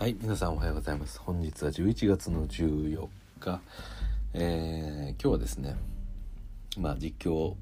[0.00, 3.06] はい皆さんおはようございます本日は11月の14
[3.38, 3.60] 日、
[4.32, 5.76] えー、今日はですね
[6.78, 7.52] まあ実況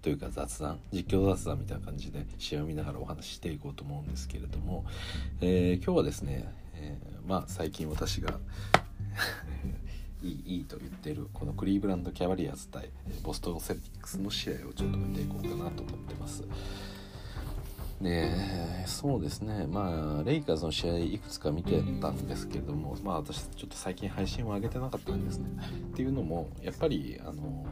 [0.00, 4.86] というか雑談実況雑談みたいな感じで試合を見ながらお話ししていこうと思うんですけれども、
[5.42, 8.38] えー、今日はですね、えー、まあ最近私が
[10.24, 12.88] いいいいと言ってるこのクリーブランド・キャバリアーズ対
[13.22, 16.42] ボストン・セルティックスの試合をちょっと見ていこうかなと思ってます。
[18.02, 18.30] で
[18.86, 19.66] そうですね。
[19.68, 25.46] まあレイカーズの試合いくつか見てたんですけれどもまあ私ちょっと最近配信を上げてなかったんですね。
[25.92, 27.64] っていうのもやっぱりあの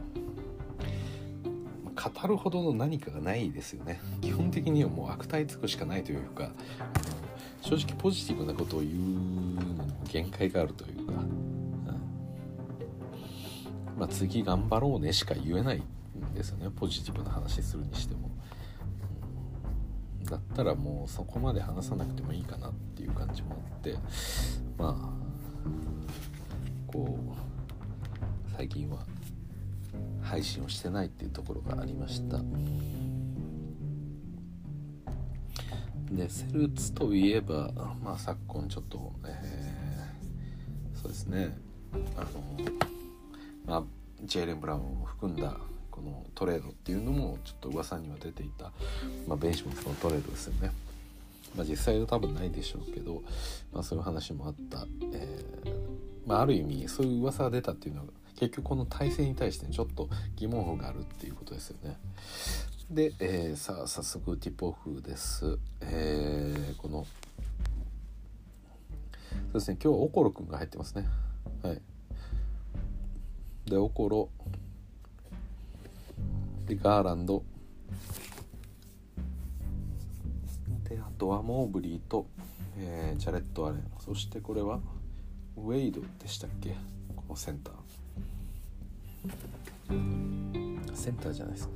[1.93, 3.99] 語るほどの何かがないですよね。
[4.21, 6.51] 基本的にはもう悪態つくしかないというか
[7.61, 8.97] 正直ポジティブなことを言うの
[9.63, 11.91] にも限界があるというか、うん。
[13.99, 16.69] まあ、次頑張ろうねしか言えないんですよね。
[16.73, 18.31] ポジティブな話するにしても。
[20.31, 23.97] だったらもうそこまで話さなくてもいいかなっていう感じもあって
[24.77, 25.09] まあ
[26.87, 28.99] こう最近は
[30.21, 32.39] 配信をしてないっていうところがありました。
[36.09, 41.57] でセルツといえばまあ昨今ちょっと、えー、そうですね
[42.17, 42.27] あの
[43.65, 43.83] まあ
[44.23, 45.57] ジェイレン・ブラウンを含んだ
[46.01, 48.71] このトレードっていうのもちょっと噂には出ていた、
[49.27, 50.71] まあ、ベンチモンのトレードですよね。
[51.55, 53.21] まあ、実際は多分ないでしょうけど、
[53.73, 55.73] まあ、そういう話もあった、えー、
[56.25, 58.07] まあ、ある意味そういう噂が出たっていうのは
[58.37, 61.97] 結局この体制に対してちょっと疑問符があるっていうことですよね。
[62.89, 65.59] で、えー、さあ早速ティップオフです。
[65.81, 67.05] えー、この
[69.29, 71.07] そうですね今日はオコロくんが入ってますね。
[71.61, 71.81] はい。
[73.65, 74.29] でオコロ
[76.67, 77.43] でガーランド。
[80.89, 82.27] であとはモーブリーと、
[82.77, 83.91] えー、ジャレット・アレン。
[83.99, 84.79] そしてこれは
[85.55, 86.75] ウェイドでしたっけ？
[87.15, 87.73] このセンター。
[90.93, 91.73] センターじゃないですね。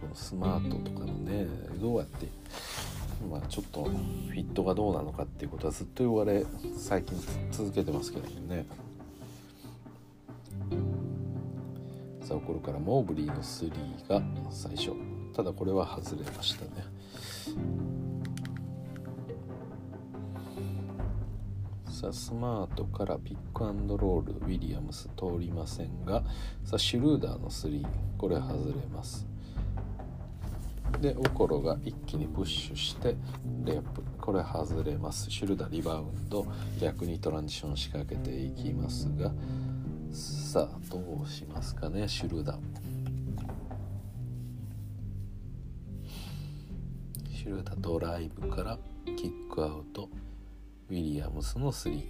[0.00, 1.46] このスマートとかのね
[1.80, 2.28] どうやって
[3.30, 6.44] まあちょっとフィットがどうなのかっていうことはずっと言われ
[6.76, 7.16] 最近
[7.50, 8.66] 続けてますけどね。
[12.20, 14.92] さあ頃からモーブリーの3が最初。
[15.34, 16.84] ただこれは外れましたね。
[21.88, 26.22] さあスマートからピックアンドロールウィリアムス通りませんが
[26.64, 27.84] さあシュルーダーの3
[28.16, 29.26] これ外れます。
[31.00, 33.16] でオコロが一気にプッシュして
[33.64, 34.02] レイプ。
[34.20, 35.30] これ外れます。
[35.30, 36.46] シュルダーリバウンド
[36.80, 39.32] 逆にトランジション仕掛けていきますが
[40.48, 42.58] さあどうしますかねシュルダー
[47.36, 48.78] シュルダードライブから
[49.14, 50.08] キックアウト
[50.88, 52.02] ウィリアムスの3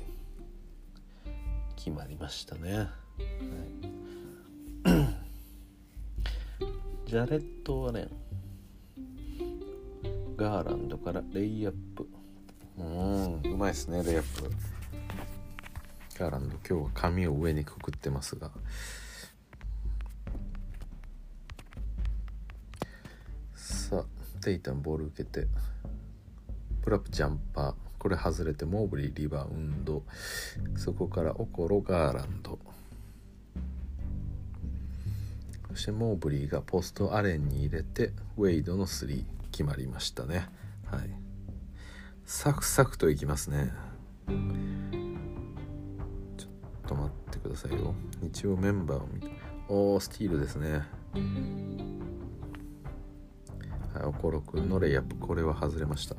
[1.74, 2.88] 決まりましたね、はい、
[7.10, 8.10] ジャレット・ワレン。
[10.36, 12.06] ガーランドからレイアップ。
[12.78, 14.77] うんうまいですねレイアップ。
[16.18, 18.50] ガーランド今日は髪を上にくくってますが。
[23.54, 24.04] さあ
[24.42, 25.46] テイタンボール受けて。
[26.82, 27.74] プラップジャンパー。
[27.98, 30.04] これ外れてモーブリーリバウンド
[30.76, 32.58] そこからオコロガーランド。
[35.68, 40.48] そしてモーブリーがポストアレンに入れてウェイドの3決まりましたね。
[40.90, 41.10] はい。
[42.24, 43.72] サクサクといきますね。
[46.88, 47.94] と待ってくださいよ。
[48.22, 49.28] 一応メンバーを見て
[49.68, 50.82] おースティールですね。
[53.94, 55.16] はいおころくんのレイアップ。
[55.16, 56.16] これは外れました。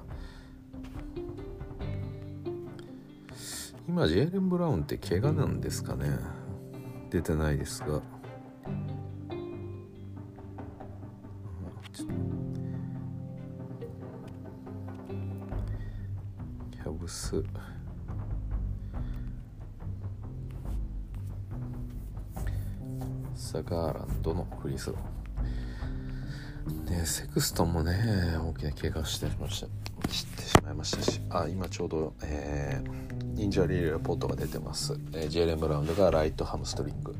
[3.87, 6.19] 今ジェイレン・ブラウンって怪我なんですかね。
[7.09, 8.01] 出てないですが。
[16.71, 17.43] キャブス。
[23.49, 26.91] さあガーランドのフリースロー。
[26.91, 30.13] ねセクストンもね、大きな怪我をしてました。
[30.13, 34.99] してしまいましたし、あ、今ちょうど、えー、 injury report が出てます。
[35.13, 37.15] えー、ジェイレン・ブラウンが right hamstring。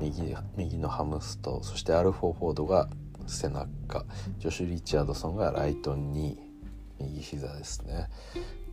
[0.00, 2.88] 右右のハムスト、そしてアル・ホーフォードが
[3.28, 4.04] 背中、
[4.40, 6.40] ジョシュ・リチャードソンが right に
[6.98, 8.08] 右膝ですね。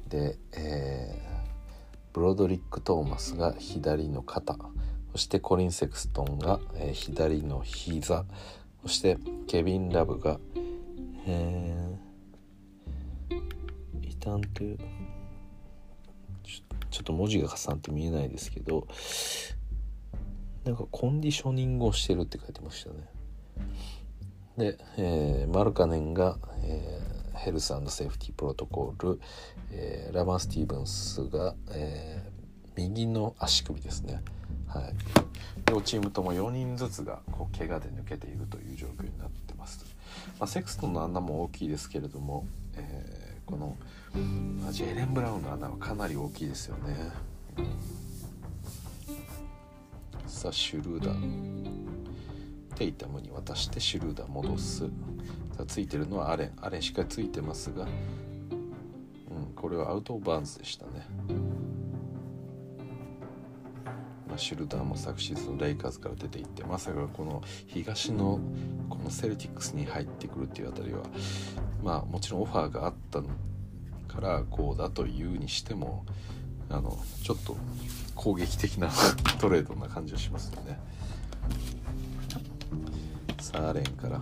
[0.10, 4.58] で、えー、ブロドリック・トーマスが左の肩。
[5.14, 8.26] そしてコリン・セクストンが、えー、左の膝
[8.82, 9.18] そして
[9.48, 10.40] ケビン・ラブが、
[11.26, 11.94] えー、
[14.24, 14.78] タンとちょ
[16.90, 18.88] ちょっと文字が重なって見えないですけど
[20.64, 22.96] なんかコンディショニングをしてるって書いてましたね。
[24.58, 29.20] で、えー、マルカネンが、えー、ヘルスセーフティープロトコール、
[29.72, 32.33] えー、ラマン・スティーブンスが、えー、
[32.76, 34.22] 右の足首ですね。
[34.68, 34.94] はい。
[35.70, 39.86] 両チームとも4人ずつがこう怪我で抜けているという状況になってます、
[40.40, 43.78] まあ、セクストンの穴も大きいですけれども、えー、この
[44.72, 47.12] ジェレン・ブラウンの穴はかなり大きいですよね、
[50.28, 51.84] さあシュルーダー。
[52.76, 54.80] テイタムに渡してシュルーダー戻す。
[54.80, 54.88] さ
[55.60, 56.54] あついてるのはアレン。
[56.62, 57.90] アレンしっかりついてますが、うん、
[59.56, 61.08] これはアウト・オブ・バーンズでしたね。
[64.34, 68.40] まあ、シュルダーも昨シーズンレイカーズから出ていってまさかこの東の
[68.90, 71.04] このセルティックスに入ってくるっていうあたりは
[71.84, 76.04] まあもちろんオファーがあったからこうだというにしても
[76.72, 77.56] あのちょっと
[78.16, 78.90] 攻撃的な
[79.40, 80.80] トレードな感じがしますよね。
[83.40, 84.20] さあレンから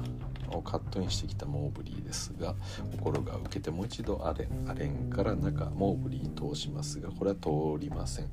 [0.49, 2.55] をカットインしてきたモーブリーですが
[2.97, 7.49] 心が受けてもう一度アレンアレンから中モーブリー通しますがこれは通
[7.79, 8.29] りません。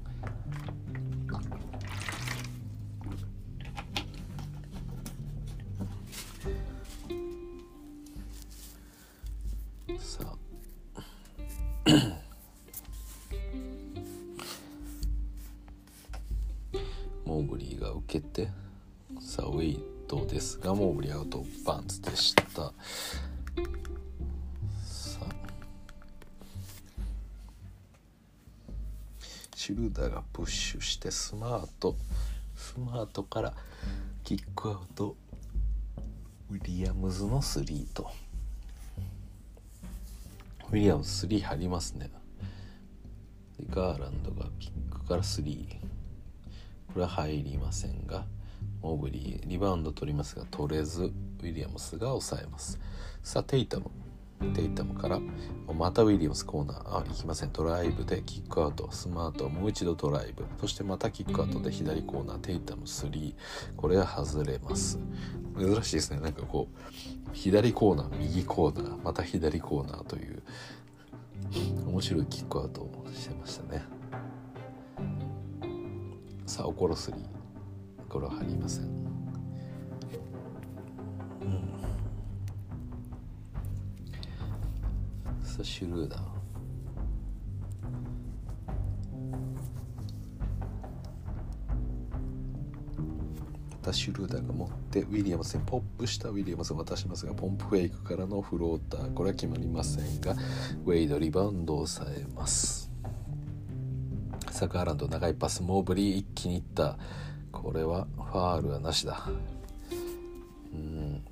[30.99, 31.95] してスマート
[32.57, 33.55] スマートから
[34.25, 35.15] キックアウト。
[36.51, 38.11] ウィリアムズのスリーと。
[40.71, 42.11] ウィリアムズ3入りますね。
[43.71, 45.67] ガーランドがピックから3
[46.89, 48.25] これは入りませんが
[48.83, 52.81] モーブリーリバウンド取りますが取れずウィリアムスが抑えます。
[53.23, 53.89] さあテイタム。
[54.55, 55.21] テイタムから
[55.75, 57.53] またウィリアムスコーナーあ行きません。
[57.53, 60.45] ドライブでキックアウトスマートもう一度ドライブ。
[60.61, 63.35] そしてまたキックアウトで左コーナーテイタム3
[63.77, 64.99] これは外れます。
[65.59, 66.21] 珍しいですね。
[66.21, 66.77] なんかこう
[67.33, 70.43] 左コーナー右コーナーまた左コーナーという
[71.87, 73.83] 面白いキックアウトをしてましたね。
[76.47, 77.19] さあおころすり
[78.09, 78.87] これは入りません、う
[81.45, 81.71] ん、
[85.59, 86.21] さあシュルーダー。
[93.91, 99.15] シュルーダーが持ってウィリアムスにポップしたウィリアムスを渡しますがポンプフェイクからのフローター。
[99.15, 100.37] これは決まりませんが
[100.85, 102.93] ウェイドリバウンドを抑えます。
[104.53, 106.99] サク・アランド長いパスモーブリー一気にいった。
[107.51, 109.27] これはファールはなしだ。
[110.73, 111.23] うん。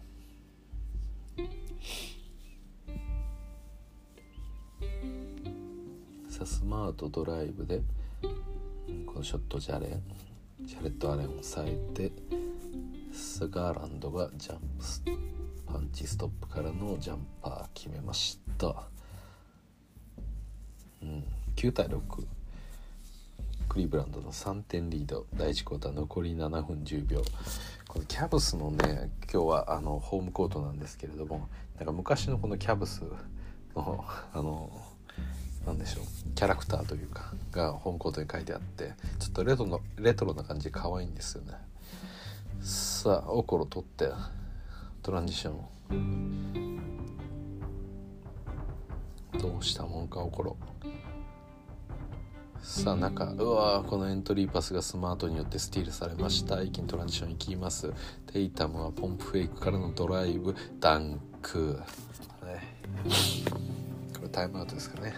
[6.37, 7.81] さスマートドライブで
[9.07, 10.03] このショットジャレン
[10.67, 12.13] ジャレット・アレンを抑えて
[13.11, 18.85] スガーランドがジャンプパンチストップからのジャンパー決めました。
[21.03, 21.25] うん。
[21.57, 22.01] 9対6
[23.71, 25.25] クリーブランドの3点リード。
[25.35, 27.23] 第1クォーター残り7分10秒。
[27.89, 33.05] このキャブスのね今日はあのホームコートなんですけれどもなんか昔のこのキャブス
[33.75, 34.71] のあの
[35.67, 36.05] なんでしょう。
[36.35, 41.55] キャラクターというかがホームコートに書いてあってちょっとレトロレトロな感じで可愛いんですよね。
[42.61, 44.11] さあオコロ取って
[45.03, 45.53] トランジショ
[45.93, 46.77] ン
[49.39, 50.57] どうしたもんかオコロ。
[52.63, 56.63] さあ中うわこのエントリーパスがスマートによってスティールされました。
[56.63, 57.93] 一気にトランジション行きます。
[58.33, 60.55] テイタムはポンプフェイクからのドライブ。
[60.81, 61.83] ダンク、こ
[64.23, 65.15] れタイムアウトですかね、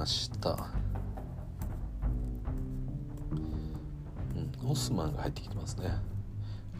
[0.00, 0.56] ました。
[4.34, 5.90] うんオスマンが入ってきてますね。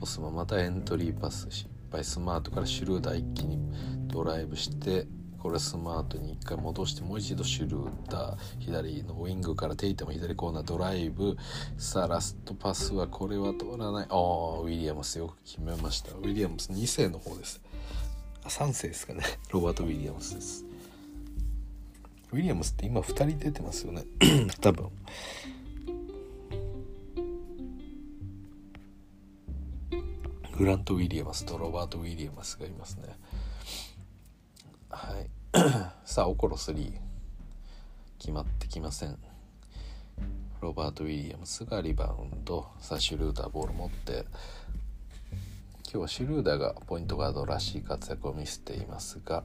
[0.00, 2.02] オスマンまたエントリーパス失敗。
[2.02, 3.58] スマートからシュルーダー一気に
[4.06, 5.06] ドライブして
[5.38, 11.36] これスマートに1回戻してもう一度シュルーダー左のウィングからテイタも左コーナードライブ。
[11.76, 14.06] さあラストパスはこれは通らない。
[14.08, 16.12] あウィリアムスよく決めました。
[16.12, 17.60] ウィリアムス2世の方です。
[18.44, 19.22] 3世ですかね。
[19.50, 20.69] ロバート・ウィリアムスです。
[22.32, 24.04] ウィリアムスって今2人出てますよね？
[24.60, 24.88] 多分。
[30.56, 33.16] グラント・ウィリアムスとロバート・ウィリアムスがいますね。
[34.90, 35.30] はい。
[36.04, 36.92] さあオコロ3
[38.18, 39.16] 決まってきません。
[40.60, 44.26] ロバート・ウィリアムスがリバウンドさあシュルーダーボール持って。
[45.92, 49.42] 今日はシュルーダーがポイントガードらしい活躍を見せていますが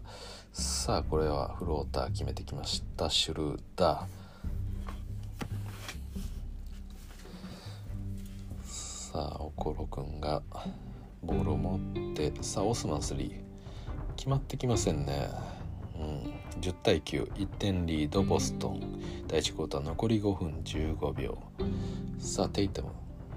[0.58, 3.10] さあこれはフローター決めてきました。
[3.10, 8.66] シュルーダー。
[8.66, 10.42] さあオコロくんが
[11.22, 13.32] ボールを持ってさあオスマン3
[14.16, 15.28] 決まってきませんね。
[16.00, 16.04] う
[16.58, 19.02] ん、10対91点リードボストン。
[19.28, 21.38] 第1クォーター残り5分15秒
[22.18, 22.92] さあテイタム。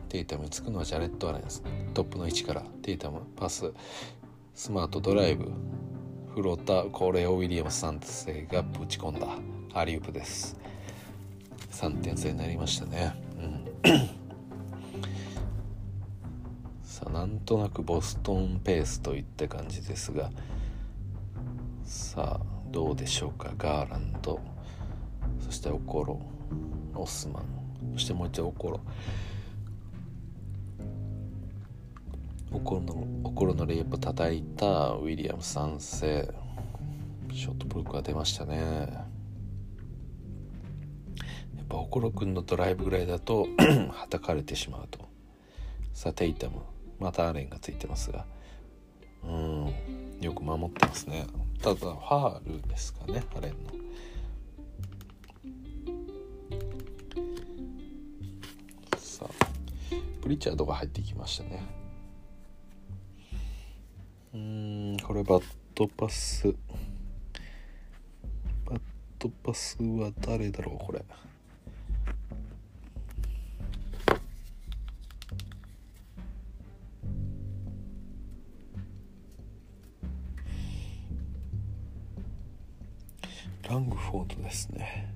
[0.08, 1.64] テイタムにつくのはジャレット・アレンス。
[1.94, 2.62] トップの位置から。
[2.82, 3.72] テイタムパス。
[4.54, 5.50] スマートドライブ。
[6.38, 9.26] フロタこれをウィリアムス3世がぶち込んだ。
[9.74, 10.56] アリウープです。
[11.72, 13.64] 3点差になりましたね、うん、
[16.84, 20.30] さあなんとなくボストンペースといった感じですが。
[21.82, 23.52] さあどうでしょうか。
[23.58, 24.38] ガーランド。
[25.40, 26.20] そしてオコロ。
[26.94, 27.46] オスマン。
[27.94, 28.80] そしてもう一度オコロ。
[32.50, 36.34] おころのおころのレイプ叩いたウィリアム3世。
[37.34, 38.56] ショットブロックが出ましたね。
[38.56, 39.04] や
[41.62, 43.46] っぱおころくんのドライブぐらいだと
[43.92, 45.00] はたかれてしまうと。
[45.92, 46.62] さあテイタム。
[46.98, 48.24] またアレンがついてますが。
[49.24, 49.74] うん。
[50.20, 51.26] よく守ってますね。
[51.62, 53.58] ただファールですかねアレンの。
[58.96, 59.32] さあ
[60.22, 61.77] プリチャードが入ってきましたね。
[64.38, 65.42] うんこれバッ
[65.74, 66.54] トパス。
[68.66, 68.80] バッ
[69.18, 71.04] トパスは誰だろうこれ。
[83.68, 85.12] ラングフォードですね。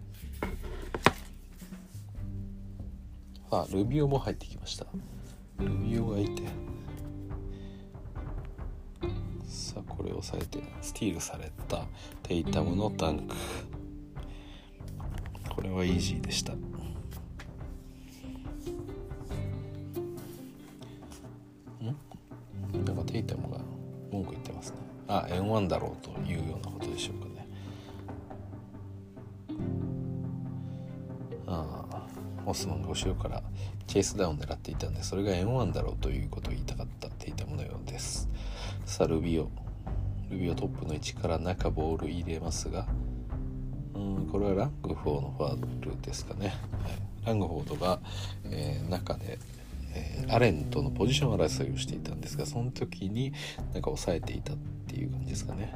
[3.52, 4.86] あルビオも入ってきました。
[5.60, 6.42] ルビオがいて。
[10.22, 11.84] されてスティールされた
[12.22, 13.34] テイタムのダンク。
[15.50, 16.52] これはイージーでした。
[16.52, 16.56] ん？
[22.84, 23.58] なんかテイタムが
[24.10, 24.76] 文句言ってますね。
[25.08, 27.46] あ N1 だろうというようなことでしょうかね。
[31.46, 32.06] ああ
[32.46, 33.42] オスマンが後ろから
[33.86, 38.28] チェイスダウンを狙っていたんでそれが N1 だろうということを言いたかったテイタムのようです。
[38.86, 39.50] さあルビオ
[40.32, 42.86] ルビオトップの位置から中ボール入れますが
[43.94, 48.00] うんこれはラングフォーのファールですかね、はい、ラングフォードが、
[48.46, 49.38] えー、中で、
[49.94, 53.32] えー、アレンとのポジション争いをしていたんですがその時に
[53.74, 54.56] なんか抑えていたっ
[54.88, 55.74] ていう感じですかね。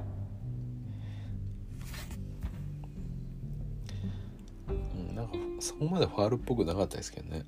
[4.68, 7.44] うんなんかそこまでファールっぽくなかったですけどね。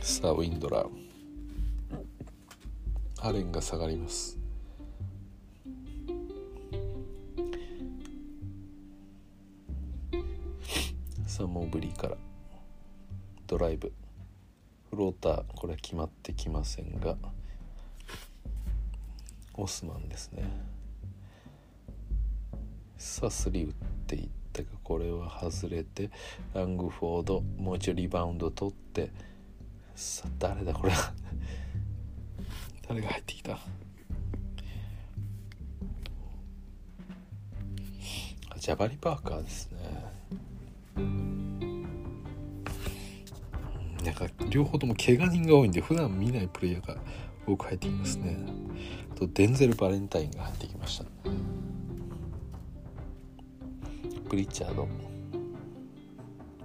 [0.00, 0.97] さあウィンドラー。
[3.28, 4.38] アレンが下がります。
[11.26, 12.16] さあモーブリーから。
[13.46, 13.92] ドライブ。
[14.88, 17.16] フローターこれは決まってきませんが。
[19.58, 20.44] オスマンですね。
[22.96, 23.74] さあスリー打っ
[24.06, 26.10] ていったがこれは外れて
[26.54, 29.10] ラングフォードもう一度リバウンド取って。
[29.94, 31.12] さあ誰だこれは。
[32.88, 33.58] 誰が入ってきた？
[38.58, 39.78] ジャバリパーカーですね。
[44.04, 46.96] なんか両方とも怪我人が多いんで普段見ないプレイヤーが
[47.46, 48.38] 多く入ってきますね。
[49.14, 51.04] とデンゼル・バレンタインが入ってきました。
[54.28, 54.88] プリチャード。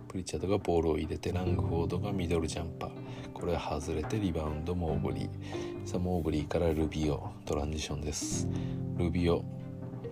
[0.08, 3.03] プリチャードがボールを入れてラングフォードがミドルジャンパー。
[3.44, 5.30] これ外れてリバウンドモーブリー
[5.86, 8.48] さあモーブリーからルビオトランジションです。
[8.98, 9.44] ルビオ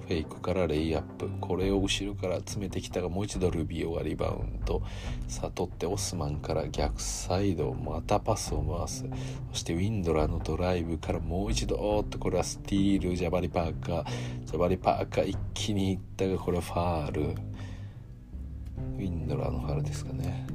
[0.02, 1.30] フェイクからレイアップ。
[1.40, 4.82] これを後ろから詰めてきたがもう一度ルビオがリバウンド。
[5.30, 9.06] さあ取ってオスマンから逆サイドまたパスを回す。
[9.54, 14.06] そしてウィンドラーのドライブからもう一度おっとこれはスティールジャバリパーカー
[14.46, 17.22] ジャバリパーカー一気にいったがこれはファール。
[17.22, 20.46] ウィンドラーのファールですかね。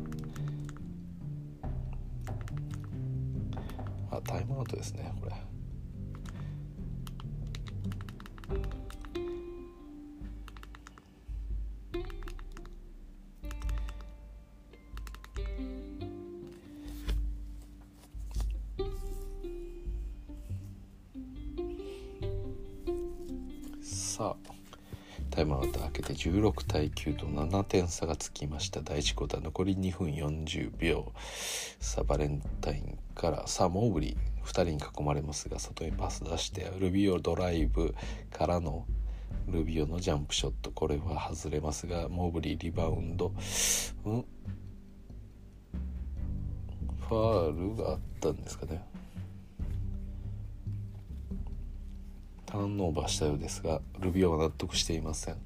[4.16, 5.37] あタイムアウトですねこれ。
[26.30, 28.80] 16対9と7点差がつきました。
[28.80, 31.12] 第1クォーター残り2分40秒
[31.80, 37.95] さあバレンタインからさあモーブリー2人に囲まれますが外にパス出してルビオドライブ
[38.33, 38.87] からの
[39.49, 40.71] ルビオのジャンプショット。
[40.71, 43.33] これは外れますがモーブリーリバウンド、
[44.04, 44.25] うん、
[47.09, 48.85] ファールがあったんですかね。
[52.47, 55.37] ターンオーバーしたようですがルビオは納得していません。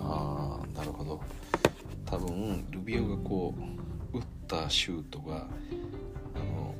[0.00, 1.20] ああなるほど。
[2.06, 3.54] 多分ルビオがこ
[4.12, 6.74] う打ったシュートがあの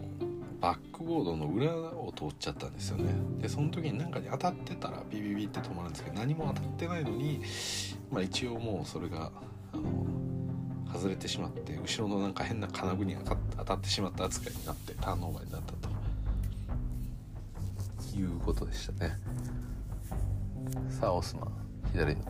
[0.61, 3.13] バックボードの裏を通っちゃったんですよね。
[3.41, 7.43] でその時に何かに当たってたらビビビって止まるんですけど何も当たってないのに、
[8.11, 9.31] まあ、一応もうそれが
[9.73, 9.83] あの
[10.95, 13.17] 外れてしまって後ろのなんか変な金具に
[13.57, 15.95] 当たってしまった扱いになってターンオーバーになったと。
[18.17, 19.19] いうことでしたね。
[20.89, 21.53] さあオスマン
[21.93, 22.23] 左の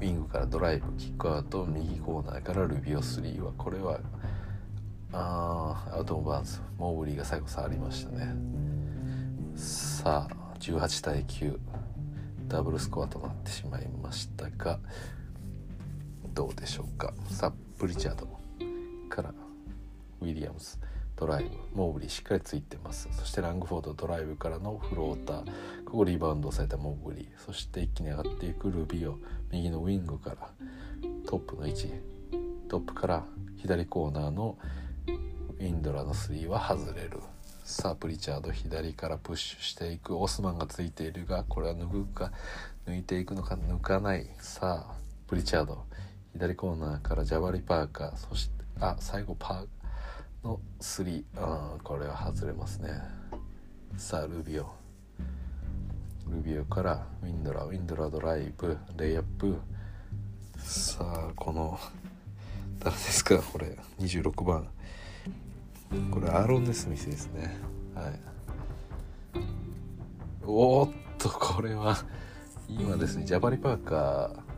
[0.00, 4.00] ウィングからドライブキックアウト右コーナーからルビオ3はこれは
[5.12, 8.34] あアウトオブバーンズモーブリーが最後触りましたね。
[9.56, 11.58] さあ18対9
[12.48, 14.78] ダブルスコアとなってしまいましたが
[16.34, 17.14] どうでしょうか。
[17.30, 18.28] さあプリチャード
[19.08, 19.32] から
[20.20, 20.76] ウィリアムズ
[21.16, 25.44] ドライブモーブリーしっかりついてますそしてラングフォードドライブからのフローター
[25.86, 29.16] ここリバウンドされたモーブリーそして一気に上がっていくルビオ
[29.50, 30.36] 右のウィングから
[31.26, 31.90] トップの位置
[32.68, 33.24] トップから
[33.56, 34.58] 左コーナーの
[35.58, 37.20] インドラの3は外れる
[37.64, 42.30] さあプリチャード左からプッシュしていくオスマンがついているがこれは抜くか
[42.86, 44.94] 抜いていくのか抜かないさあ
[45.26, 45.89] プリチャード。
[46.34, 52.90] 左コーナーからジャバリ・パーカーそしてあ最後パーの3あこれは外れますね。
[53.96, 54.66] さあルビオ。
[56.28, 59.56] ルビオからウィンドラウィンドラドライブレイアップ。
[60.56, 61.78] さあこの
[62.78, 63.38] 誰ですか？
[63.42, 64.66] これ26番。
[66.10, 67.56] これアーロン・ネスミスですね。
[67.94, 68.20] はい。
[70.46, 71.98] おっとこれは
[72.68, 74.49] 今ですねジャバリ・パーカー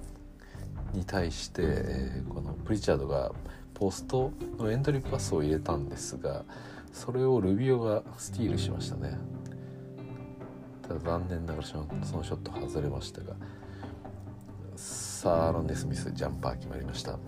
[0.92, 3.32] に対して、えー、このプリチャードが
[3.74, 6.44] ポストのエントリーパスを入れたんですが
[6.92, 9.16] それをルビオがスティールしましたね。
[10.82, 13.34] ただ残念ながらそのショット外れましたが。
[14.76, 17.18] さあアーロン・ネスミスジャンパー決まりました。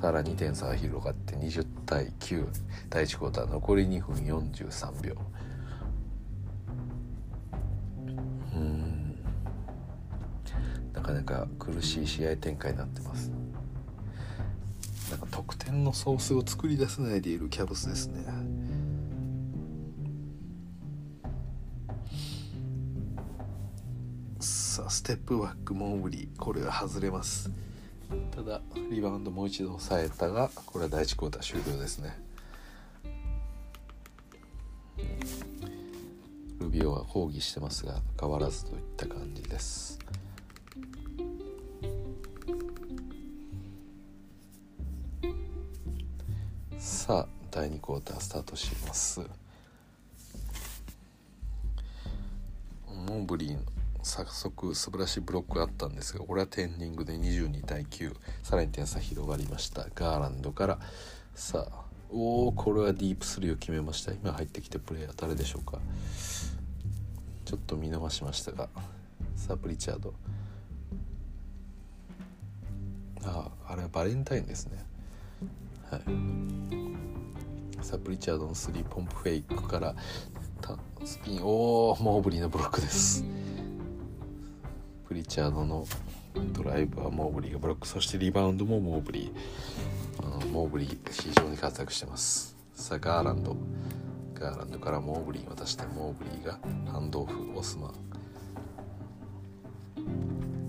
[0.00, 2.46] さら2点差が広がって20対9
[2.90, 5.14] 第1クォーター残り2分43秒。
[11.04, 13.30] かなか苦しい試合展開になってます。
[15.10, 18.24] なんか得点のソースを作り出せないでいるキャブスですね。
[24.40, 27.50] さあステップバックモーブリーこれは外れます。
[28.34, 32.18] ただリバウンドもう一度抑えたがこれは第1クォーター終了ですね。
[36.60, 39.98] ルビオは抗議してますが変わらずといった感じです。
[47.06, 49.20] さあ第2クォータースタートします。
[53.06, 53.58] モンブリー
[54.02, 59.86] 早速素晴らしいブロックあったんですがこれはテンディングで22対9さらに点差広がりました。
[59.94, 60.78] ガーランドから。
[61.34, 64.12] さあおおこれはディープスリーを決めました。
[64.12, 65.80] 今入ってきてプレイヤー誰でしょうか？
[67.44, 68.70] ちょっと見逃しましたが
[69.36, 70.14] さあプリチャード。
[73.26, 74.83] あああれはバレンタインですね。
[75.90, 77.84] はい。
[77.84, 79.94] さあプリチャードのスリーポンプフェイクから
[81.04, 83.24] スピンおおモーブリーのブロックです。
[85.06, 85.86] プリチャードの
[86.52, 87.86] ドライブはモーブリーがブロック。
[87.86, 90.50] そしてリバウンドもモーブリー。
[90.50, 92.56] モーブリー非常に活躍してます。
[92.72, 93.54] さあガーランド。
[94.34, 96.58] ガーランドからモーブリー渡してモーブリーが
[96.90, 97.94] ハンドオフオスマン。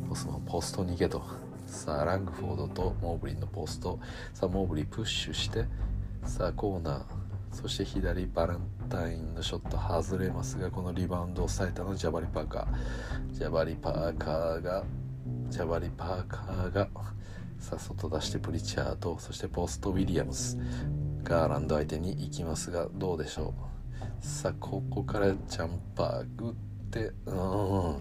[0.09, 1.23] オスマンポスト逃げと。
[1.75, 3.99] さあラングフォードとモーブリーのポスト。
[4.33, 5.65] さあモーブリープッシュして。
[6.23, 7.03] さあコーナー。
[7.51, 8.59] そして左バレン
[8.89, 13.33] タインのショット外れますがこのリバウンドを抑えたのはジャバリ・パーカー。
[13.33, 14.83] ジャバリ・パーカーが
[15.49, 16.87] ジャバリ・パーカーが
[17.59, 19.19] さあ外出してプリチャード。
[19.19, 20.57] そしてポスト・ウィリアムス。
[21.23, 23.53] ガーランド相手に行きますがどうでしょ
[24.21, 24.25] う。
[24.25, 26.53] さあここからジャンパー打っ
[26.89, 27.97] てうん。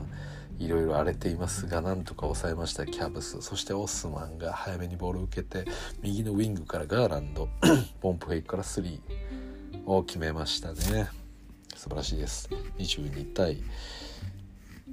[0.59, 2.87] いろいろ荒れていますがなんとか抑えました。
[2.87, 3.43] キャブス。
[3.43, 5.65] そしてオスマンが早めにボールを受けて
[6.03, 7.49] 右のウィングからガーランド
[8.01, 9.01] ポンプフェイクから3
[9.87, 11.09] を決めましたね。
[11.75, 12.49] 素晴らしいです。
[12.79, 13.63] 22対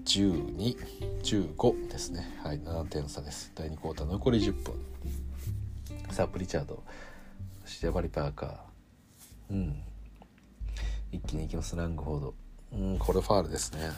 [0.05, 2.37] 1215ですね。
[2.43, 3.51] はい7点差です。
[3.55, 4.73] 第2クォーター残り10分
[6.09, 6.83] さあプリチャード。
[7.65, 8.57] シャバリパーカー。
[9.51, 9.83] うん。
[11.11, 11.75] 一気にいきます。
[11.75, 12.33] ラングフォード。
[12.73, 13.91] うんこれファールですね。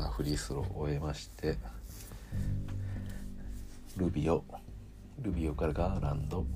[0.00, 1.58] さあフリースローを終えまして
[3.98, 4.42] ルビオ
[5.20, 6.46] ルビオからガーランド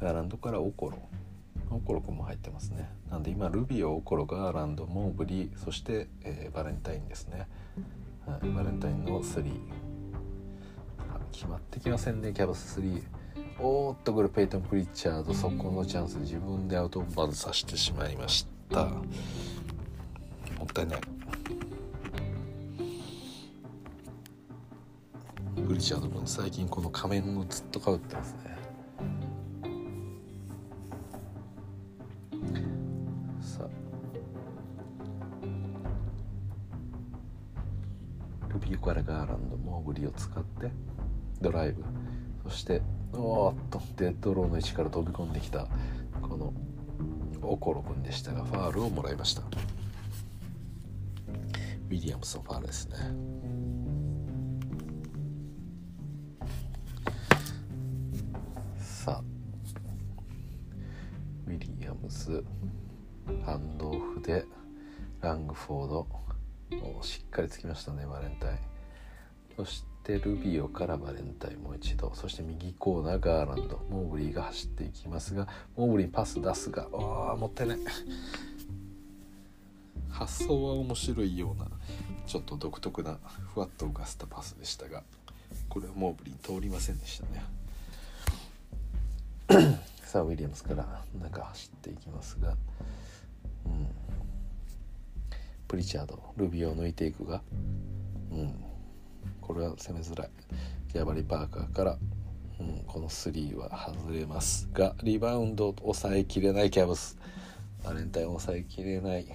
[0.00, 1.00] ガーランドからオコロ
[1.68, 2.88] オコロ君も入ってますね。
[3.10, 7.48] なんで今ルビオオコロガーランドモーブリーそして、えー、バレンタインですね、
[8.24, 9.44] はい、バレンタインの3
[11.32, 12.32] 決まってきませんね。
[12.32, 13.02] キャブス3
[13.58, 15.34] おーっとこれペイトン・プリッチャード。
[15.34, 18.84] そこのチャンス自分でアウトバウンさせてしまいました。
[18.84, 19.02] も
[20.62, 21.00] ったいない。
[25.68, 28.56] プリチャード君最近この仮面をずっとかぶってますね。
[33.42, 33.68] さあ。
[38.48, 40.70] ルビーからガーランドモーグリを使って
[41.42, 41.84] ドライブ。
[42.48, 42.80] そして
[43.12, 45.68] おーっとデッドローの位置から飛び込んできた
[46.22, 46.54] この
[47.42, 49.42] オコロ君でしたがファールをもらいました。
[49.42, 52.96] ウィリアムスのファールですね。
[62.02, 62.44] ムズ
[63.44, 64.44] ハンドオフで
[65.20, 66.06] ラングフォード。
[67.02, 68.58] しっかりつきましたねバレンタイン。
[69.56, 72.10] そしててルビオからバレンタインもう一度。
[72.14, 77.78] そして右コーナーガーランドモーブリーが走っていきますがモーブリーパス出すがあもったいない。
[80.08, 81.68] 発想は面白いような
[82.26, 83.18] ちょっと独特な
[83.54, 85.04] ふわっと浮かせたパスでしたが
[85.68, 87.20] これはモーブリー通りませんでし
[89.50, 89.78] たね。
[90.08, 92.56] さあウィリアムスから中走っていきますが
[93.66, 93.88] うん。
[95.68, 97.42] プリチャードルビオを抜いていくが
[98.32, 98.54] うん。
[99.42, 100.30] これは攻めづらい。
[100.94, 101.98] ギャバリ・パーカーから、
[102.58, 107.18] うん、この3は外れますがリバウンドを抑えきれないキャブス。
[107.84, 109.26] バレンタインを抑えきれない。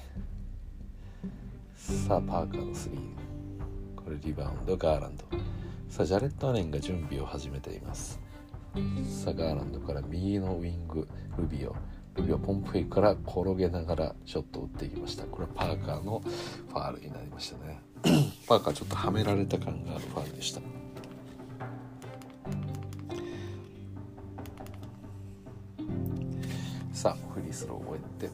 [1.76, 2.90] さあパーカーの3
[3.96, 5.26] これリバウンドガーランド。
[5.88, 8.23] さあジャレット・アレンが準備を始めています。
[8.74, 11.08] さあガーランドから右のウィング
[11.38, 11.76] ルビオ
[12.16, 15.26] ルビオポンプフェイクから転げながらショットを打っていきました。
[15.26, 16.22] これはパーカーの
[16.70, 17.82] ファールになりましたね。
[18.48, 20.62] パーカーちょっとはめられた感があるファールでした。
[26.94, 28.32] さあフリースローを終えて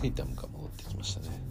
[0.00, 1.47] テイタムが戻ってきましたね。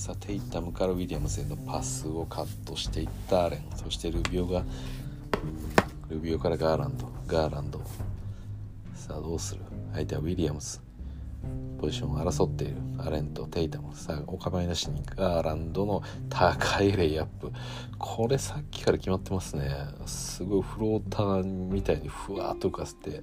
[0.00, 3.64] さあテイタムからウィリアムズへのパスをカットしていったアレン。
[3.76, 4.64] そしてルビオが
[6.08, 7.06] ルビオからガーランド。
[7.26, 7.82] ガーランド。
[8.94, 9.60] さあどうする？
[9.92, 10.80] 相手はウィリアムズ
[11.78, 12.76] ポジションを争っている。
[12.96, 13.94] アレンとテイタム。
[13.94, 17.52] さあお構いなしにガーランドの高いレイアップ。
[17.98, 19.68] これさっきから決まってますね。
[20.06, 23.22] すごいフローターみたいにふわっと浮かせて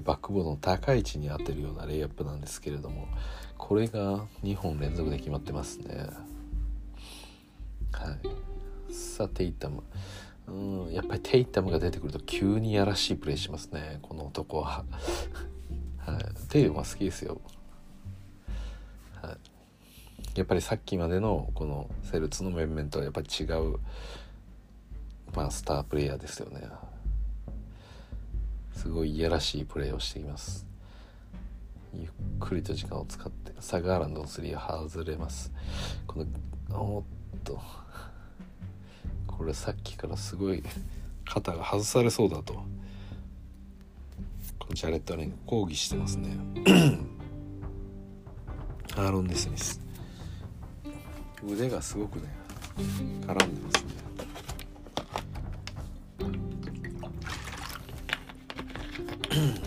[0.00, 3.08] バックボードの高い位置に当てるようなレイアップなんですけれども。
[3.58, 6.08] これが2本連続で決まってますね。
[7.92, 8.10] は
[8.90, 8.92] い。
[8.92, 9.82] さあテイタム。
[10.46, 13.98] うんやっぱりテイタムが出てくると急にやらしいプレーしますね。
[14.02, 14.84] この男は。
[15.98, 17.40] はい、テイタムは好きですよ。
[19.22, 23.78] はい、やっぱりさっきまでのこのセルツの面々とはやっぱり違う、
[25.34, 26.68] まあ、スタープレイヤーですよね。
[28.72, 30.66] すごいいやらしいプレーをしています。
[31.96, 32.08] ゆっ
[32.40, 35.52] くりと時間を使ってサガーランドの3は外れます。
[36.06, 36.24] こ
[36.68, 37.04] のおっ
[37.42, 37.58] と。
[39.26, 40.62] これさっきからすごい
[41.24, 42.54] 肩が外されそうだと。
[44.58, 46.36] このジャレット・レン抗議してますね。
[48.96, 49.80] アーロン・デスミス。
[51.46, 52.28] 腕がすごくね
[53.26, 53.94] 絡んでますね。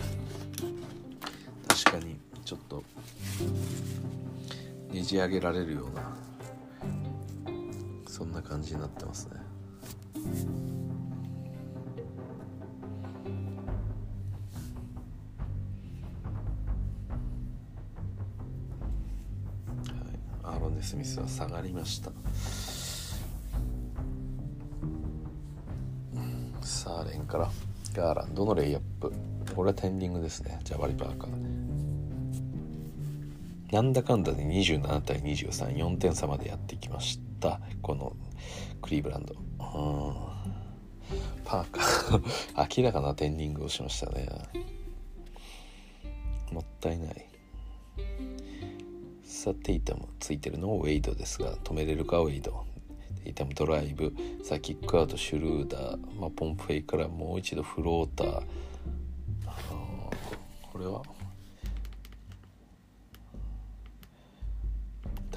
[5.08, 6.14] じ上げられるような
[8.06, 9.40] そんな感じになってますね。
[20.42, 22.10] アーロンでスミスは下がりました。
[26.60, 27.50] さあレンから。
[27.94, 29.10] ガーランドのレイアップ。
[29.56, 30.60] これはテンディングですね。
[30.64, 31.67] ジャバリパーカー
[33.70, 37.60] なんだかんだで27対234点差までやってきました。
[37.82, 38.16] この
[38.80, 39.34] クリーブランド。
[41.44, 42.80] パーカー。
[42.82, 44.26] 明らかなテンニングをしましたね。
[46.50, 47.26] もったいない。
[49.22, 52.64] さあテイタムついてるのをウェイドですが止めれるかウェイド。
[53.26, 54.14] イタムドライブ。
[54.42, 58.42] さあキックアウトシュルーダー、まあ、ポンプフェイからもう一度フローター
[60.72, 61.02] これは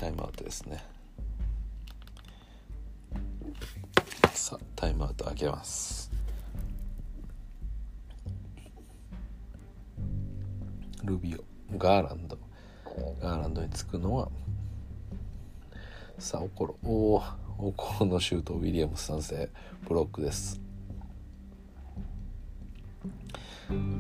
[0.02, 0.84] タイムアウトですね。
[4.34, 6.10] さあタイムアウト開けます。
[11.04, 12.36] ルビオガーランド。
[13.22, 14.30] ガーランドにつくのは
[16.18, 17.24] さあオコロおお
[17.60, 19.52] オコロのシュートウィリアムス賛成
[19.88, 20.60] ブロックです。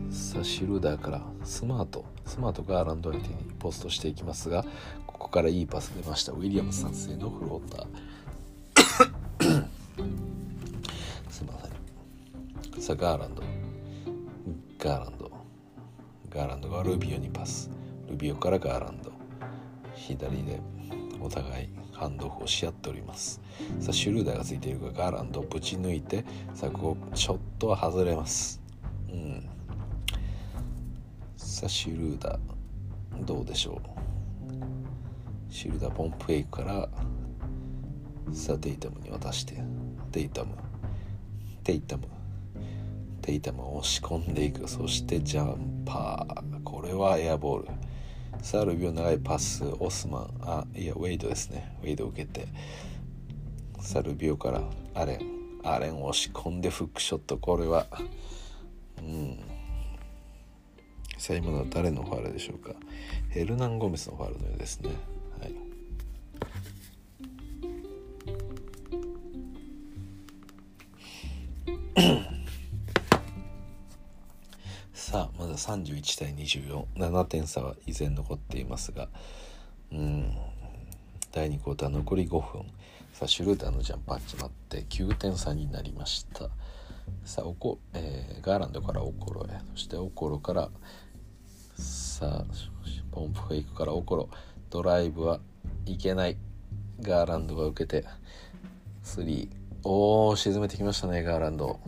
[0.09, 4.65] さあシルダーからスマートスマートガーランド相手にポストしていきますが
[5.21, 6.31] ここからいいパス出ました。
[6.31, 9.65] ウィリアム賛成のフローター。
[11.29, 11.53] すいま
[12.73, 12.81] せん。
[12.81, 13.43] さあガーランド。
[14.79, 15.31] ガーランド。
[16.31, 17.69] ガーランドがルビオにパス。
[18.09, 19.11] ルビオからガーランド。
[19.93, 20.59] 左で
[21.21, 23.39] お互いハンドオフをし合っております。
[23.79, 28.59] さあシュルーダーがついているがガーランドをぶち抜いてさあここショットは外れます。
[29.07, 29.47] うん。
[31.37, 34.80] さあシュルーダーどうでしょう
[35.51, 36.89] シュルーダーポンプフェイクから
[38.33, 39.61] さあテイタムに渡して
[40.11, 40.55] テイタム
[41.63, 42.07] テイタム
[43.21, 44.67] テイタムを押し込んでいく。
[44.67, 46.63] そしてジャンパー。
[46.63, 47.67] これはエアボール。
[48.41, 50.31] さあルビオ長いパスオスマン。
[50.41, 51.77] あいやウェイドですね。
[51.83, 52.47] ウェイドを受けて。
[53.79, 54.63] さあルビオから
[54.95, 55.19] アレン。
[55.63, 57.37] アレン押し込んでフックショット。
[57.37, 57.85] これは
[58.97, 59.37] うん。
[61.19, 62.73] さあ今のは誰のファールでしょうか？
[63.29, 64.89] ヘルナン・ゴメスのファールのようですね。
[74.93, 79.09] さあまだ31対247点差は依然残っていますが
[79.91, 80.37] うん。
[81.31, 82.65] 第2クォーター残り5分。
[83.13, 86.49] さあシュルーダーのジャンパー決まって9点差になりました。
[87.25, 89.59] さあおこ、えー、ガーランドからオコロへ。
[89.75, 90.69] そしてオコロから
[91.75, 92.45] さあ
[93.11, 94.29] ポンプフェイクからオコロ。
[94.69, 95.39] ドライブは
[95.85, 96.37] いけない。
[97.01, 98.07] ガーランドが受けて
[99.03, 101.79] 3おお沈めてきましたねガーランド。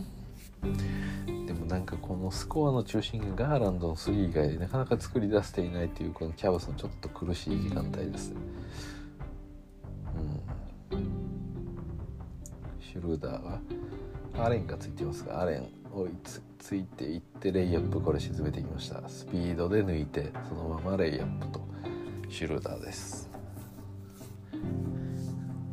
[1.46, 8.34] でもなんかこのスコアの中心がガーランドの3以外でなかなか作り出せていないというこのキャブスのちょっと苦しい時間帯です。
[10.92, 11.04] うん。
[12.82, 13.60] シュルーダーは
[14.40, 16.10] アレンがついてますがアレン追い
[16.58, 19.08] ついていってレイアップこれ沈めてきました。
[19.08, 21.62] スピードで抜いてそのままレイアップと
[22.30, 23.30] シュルーダーです。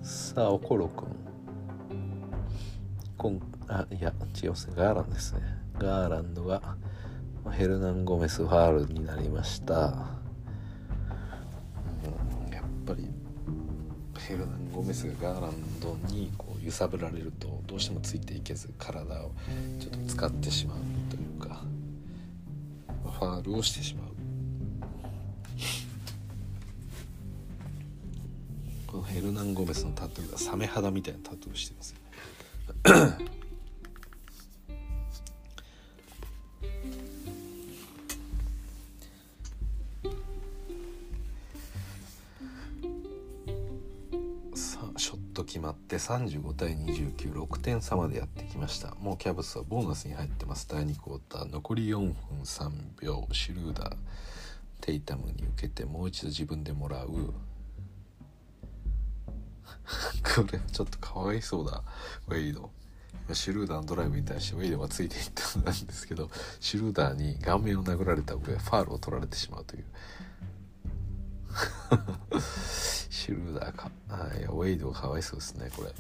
[0.02, 1.08] さあオコロ君。
[1.08, 1.29] こ
[3.28, 4.74] んあいや違いますね。
[4.76, 5.40] ガーランドですね。
[5.78, 6.76] ガーランドが
[7.52, 9.78] ヘルナン・ゴメスファールになりました、う
[12.50, 13.08] ん、やっぱり
[14.18, 19.32] ヘルナン・ゴメスがガーランドにこう揺さぶられるとどうしてもついていけず体を
[19.80, 20.78] ちょっと使ってしまう
[21.08, 21.62] というか
[23.04, 24.10] ファールをしてしまう。
[28.86, 31.99] このヘルナン・ゴメスのタトゥーがサメ肌みたいなタトゥーしてますよ。
[45.40, 48.94] ね決まって35対296点差までやってきました。
[49.00, 50.68] もうキャブスはボーナスに入ってます。
[50.68, 52.70] 第2クォーター残り4分3
[53.02, 53.26] 秒。
[53.32, 53.96] シュルーダー
[54.80, 57.34] テイタムに受けてもう一度自分でもらう。
[60.34, 61.82] これちょっとかわいそうだ。
[62.28, 62.70] ウェイド
[63.34, 69.84] シュルーダーのドライブに対してウェイドがついていったんですけどシュルーダーに顔面を殴られた上ファールを取られてしまうという。
[73.10, 73.90] シュルーダーか。
[74.38, 75.92] いやウェイドがかわいそうですねこれ。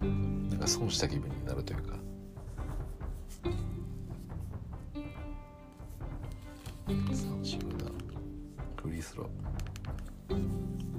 [0.00, 1.96] なんか損した気分になるというか。
[7.42, 10.89] シュルーダーフリースロー。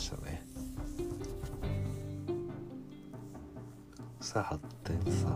[0.00, 0.42] したね。
[4.20, 5.28] さあ8点差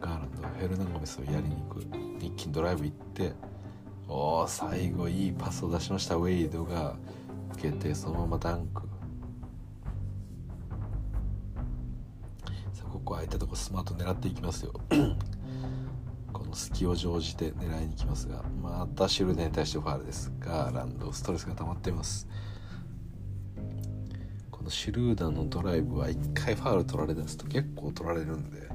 [0.00, 1.84] ガーランドヘルナンゴメスをやりに行く。
[2.20, 3.32] 一気にドライブ行って
[4.08, 6.96] おお最後いいパスを出しましたウェイドが
[7.54, 8.82] 受けてそのままダンク。
[12.72, 14.72] さあここ空いたとこスマート狙っていきますよ。
[16.32, 20.32] この隙を乗じて狙いに行きますがまたシュルデンに対してファールです。
[20.38, 22.28] ガーランドストレスが溜まっています。
[24.60, 28.68] このシュルーダーのドライブは1回ファール取られ出すと結構取られるんで。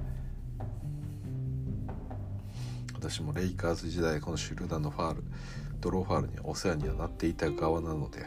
[2.95, 5.23] 私もレイカーズ時代このシュルーダーのファール
[5.79, 8.25] ドローファールにお世話にはなっていた側なので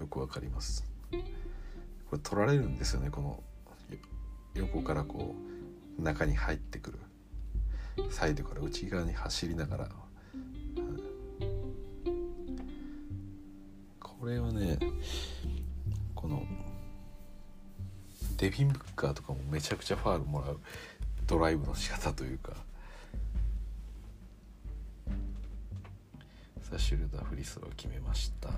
[0.00, 0.90] よくわかります。
[2.08, 3.42] これ取られるんですよねこの
[4.54, 5.34] 横からこ
[5.98, 6.98] う中に入ってくる。
[8.10, 9.88] サイドから内側に走りながら。
[14.00, 14.78] これはね
[16.14, 16.46] この
[18.42, 20.58] デビン・ブッカーとかもめちゃくちゃファールもらう
[21.28, 22.54] ドライブの仕方というか。
[26.60, 28.48] さあシュルダーフリースロー決めました。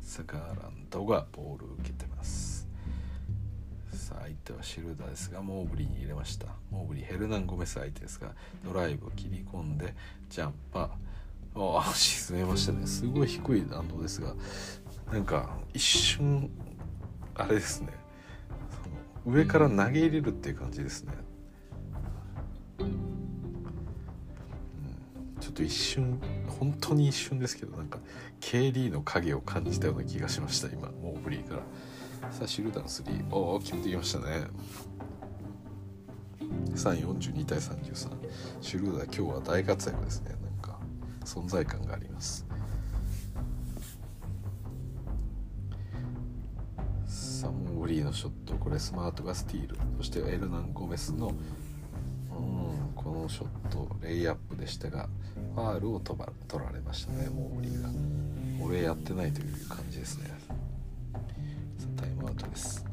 [0.00, 2.66] さあガーランドがボールを受けてます。
[3.92, 6.46] さあ相手はシルダーですがモーブリーに入れました。
[6.70, 9.94] モーブリーヘルナン・ゴメス相手ですがドライブを切り込んで
[10.30, 10.88] ジャンパー。
[11.60, 12.86] ああ沈めましたね。
[12.86, 14.32] すごい低い弾道ですが
[15.12, 16.50] なんか一瞬
[17.34, 17.88] あれですね。
[19.24, 21.12] その上から投げ入れるっていう感じですね、
[22.80, 22.90] うん、
[25.40, 26.20] ちょっと一瞬
[26.58, 28.00] 本当に一瞬ですけどなんか
[28.40, 31.62] KD の影を感じたような気がしました今モーブリーから。
[32.30, 34.48] さあシルダーの3おお決めてきましたね。
[36.74, 38.08] 342対33
[38.60, 40.30] シュルーダー今日は大活躍ですね。
[40.42, 40.78] なんか
[41.24, 42.47] 存在感があります。
[47.38, 55.08] サモーリーのショットこれスマートがスティールそしてエルナン・ゴメスのうんこのショットレイアップでしたが
[55.54, 57.88] ファールを取られましたねモーリーが
[58.64, 60.58] 俺やってないという感じですね。
[62.28, 62.84] ことです。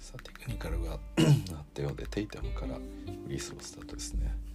[0.00, 1.00] さあテクニカルがあっ
[1.74, 2.80] たようでテイタムからフ
[3.28, 4.47] リースロースタートですね。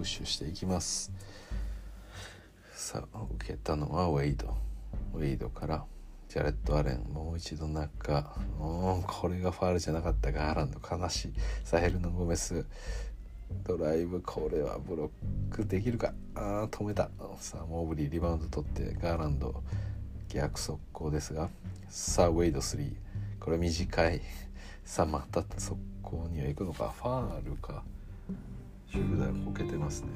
[0.00, 1.12] プッシュしていきます。
[2.72, 4.56] さあ受けたのはウェイド。
[5.12, 5.84] ウェイドから
[6.26, 8.18] ジャレット・アレンもう一度中。
[8.58, 11.32] うこれがファールじゃなかったガーランド悲しい。
[11.64, 12.64] サヘルのゴメス。
[13.62, 15.10] ドライブこれはブロ
[15.50, 16.14] ックできるか。
[16.34, 17.10] あ止めた。
[17.38, 19.62] さあモーブリーリバウンド取ってガーランド
[20.30, 21.50] 逆速攻ですが。
[21.90, 22.90] さあウェイド3
[23.38, 24.22] これ短い。
[24.82, 26.88] さあまた速攻には行くのか。
[26.96, 27.84] ファールか。
[28.90, 30.08] シュルダーこけてますね。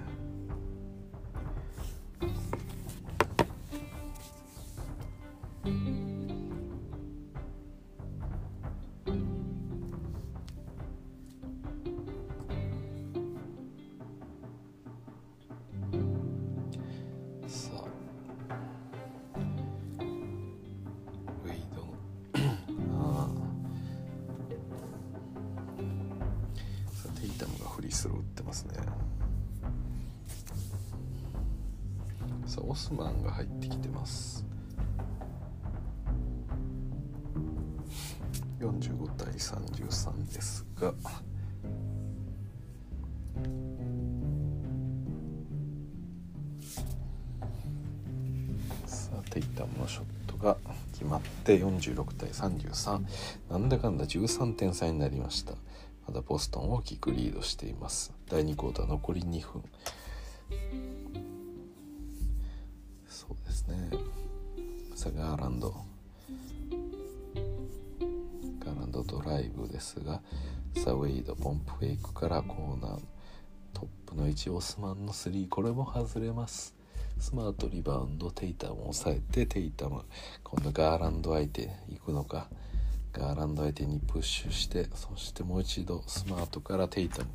[52.35, 53.07] 33
[53.51, 55.55] なんだかんだ13点差になりました。
[56.07, 58.12] まだボストン大きくリードしています。
[58.29, 59.62] 第2クォーター残り2分。
[63.09, 63.90] そうですね。
[64.94, 65.75] さあガーランド。
[68.59, 70.20] ガーランドドライブですが
[70.76, 73.01] さあウェイドポンプフェイクからコーナー。
[73.72, 76.74] トップの位置オスマンの3これも外れます。
[77.19, 80.03] スマートリバウンドテイタムを抑えてテイタム
[80.43, 82.49] 今度ガーランド相手行くのか
[83.12, 87.29] ガーランド相手にプッシュしてそしてもう一度スマートからテイタム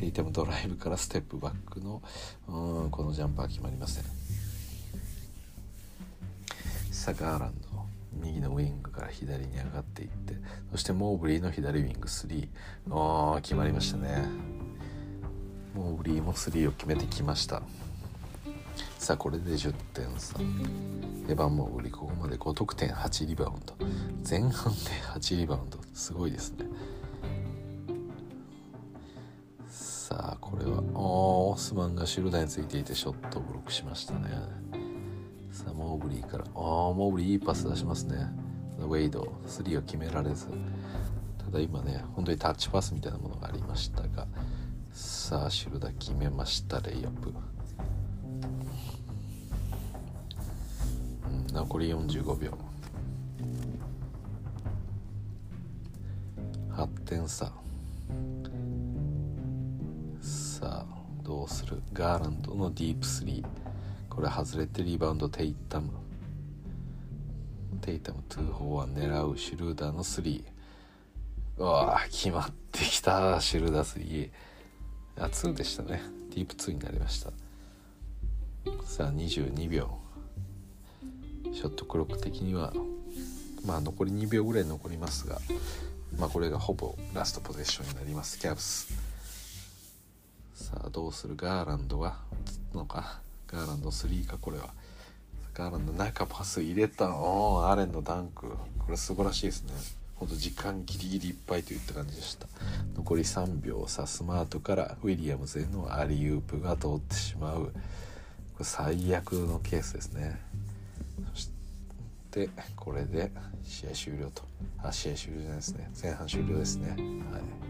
[0.00, 2.02] テイタムドライブからステップバックの
[2.48, 4.04] うんこのジャンパー決まりません。
[6.90, 7.68] さあガーランド
[8.24, 10.34] 右のウィングから左に上がっていって
[10.72, 12.48] そしてモーブリーの左ウィング3
[13.36, 14.24] あ決まりましたね。
[15.74, 17.62] モーブリーも3を決めてきました。
[18.98, 23.74] さあこれで10点差エヴァン・モーグリここまで5得点8リバウンド。
[24.28, 25.78] 前半で8リバウンド。
[25.94, 26.66] すごいですね。
[29.68, 34.30] さあこれはおオスマンがシュルダーについていてショットをブロックしましたね。
[35.52, 38.26] さあモーブリーからああモーブリーいいパス出しますね。
[38.78, 39.32] ウェイド。
[39.46, 40.46] 3を決められず。
[41.38, 44.26] ただ今ね本当にタッチパスみたいなものがありましたが。
[44.92, 46.80] さあシュルダー決めました。
[46.80, 47.32] レイアップ。
[51.56, 52.52] 残り45秒。
[56.70, 57.50] 8点差
[60.20, 60.86] さあ
[61.22, 61.80] どうする？
[61.94, 63.46] ガーランドのディープスリー。
[64.10, 65.92] これ外れてリバウンドテイタム。
[67.80, 70.44] テイタム241狙うシュルーダーの3
[71.56, 73.40] うわ決まってきた。
[73.40, 74.30] シュルーダー
[75.16, 76.02] 3あ2でしたね。
[76.34, 77.30] ディープ2になりました。
[78.84, 80.05] さあ22秒。
[81.56, 82.74] ショットクロック的には
[83.64, 85.38] まあ残り2秒ぐらい残りますが
[86.18, 88.38] まあこれがほぼラストポゼッションになります。
[88.38, 88.92] キャブス。
[90.54, 91.34] さあどうする？
[91.34, 92.18] ガーランドは？
[92.74, 94.36] のかガーランド3か？
[94.36, 94.68] これは。
[95.54, 97.16] ガーランド中パス入れた。
[97.16, 98.48] おアレンのダンク。
[98.50, 99.72] これ素晴らしいですね。
[100.16, 102.46] ほんと時間ギリギリいっぱいといった感じでした。
[102.94, 107.72] 残り3秒さスマートからウィリアムズへのアリウープが通ってしまう。
[107.72, 110.44] これ最悪のケースですね。
[111.32, 111.50] そし
[112.30, 113.30] てこれで
[113.64, 114.42] 試合終了と。
[114.82, 115.90] あ試合終了じゃないですね。
[116.02, 116.90] 前半終了ですね。
[116.90, 116.94] は
[117.38, 117.66] い。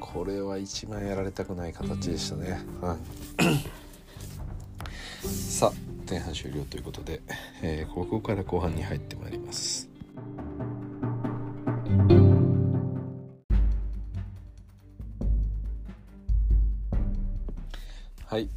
[0.00, 2.98] これは一番やられたくない形でしたね、はい、
[5.26, 5.72] さあ
[6.08, 7.20] 前半終了ということで、
[7.62, 9.86] えー、ここから後半に入ってまいります。
[18.24, 18.48] はい。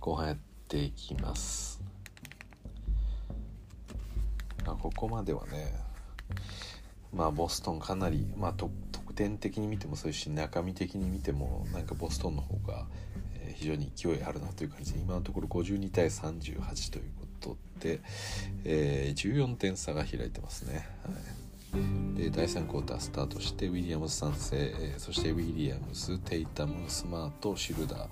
[0.00, 0.36] 後半や
[0.68, 1.80] っていきます。
[4.66, 5.72] あここまではね
[7.10, 8.70] まあボストンかなりまあ得
[9.14, 12.84] 点的に見てもそういうし中身的に見てもなんかボストンの方が、
[13.54, 18.00] 非常に勢いあるなという感じで今のところ52対38ということで、
[18.64, 20.86] えー、14点差が開いてますね。
[21.72, 28.08] はい、で第3クォータースタートしてウィリアムズ賛成、えー、そしてウィリアムズテイタムスマートシルダー。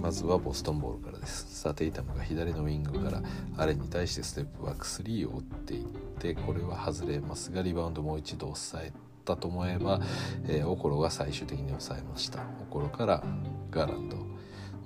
[0.00, 1.60] まずはボストンボールからです。
[1.60, 3.22] さあテイタムが左のウィングから
[3.56, 5.84] アレンに対してステップバック3を打っていっ
[6.18, 8.92] てこれは外れますがリバウンドもう一度抑え
[9.24, 10.00] たと思えば、
[10.46, 12.40] えー、オコロが最終的に抑えました。
[12.62, 13.22] オコロから
[13.70, 14.16] ガーランド。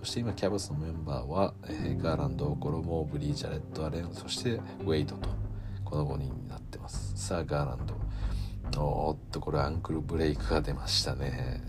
[0.01, 5.29] そして今キャブスのメンバーは、えー、ガーランドオコロモーブリージャレットアレンそしてウェイドと
[5.85, 7.13] この5人になってます。
[7.17, 7.95] さあガーランド。
[8.77, 11.63] おっとこれアンクルブレイクが出ましたね。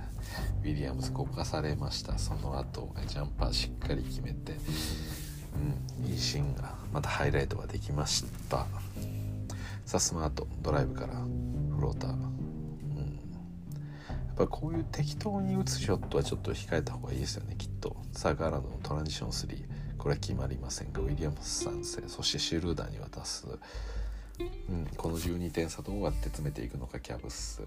[0.66, 2.18] ィリアムズこかされました。
[2.18, 4.58] その後ジャンパーしっかり決めて
[6.02, 8.66] うんいいシーンがまたハイライトができました。
[9.86, 12.36] さあスマートドライブからフローター。
[14.38, 17.96] やっぱこういう適当に打つショットはちょっと控えた方がいいですよねきっと。
[18.12, 19.64] サーガーランドのトランジション3
[19.98, 23.48] これは決まりませんがウィリアムス3世そしてシュルーダーに渡す、
[24.40, 27.62] うん、この12点差どうやって詰めていくのかキャブス。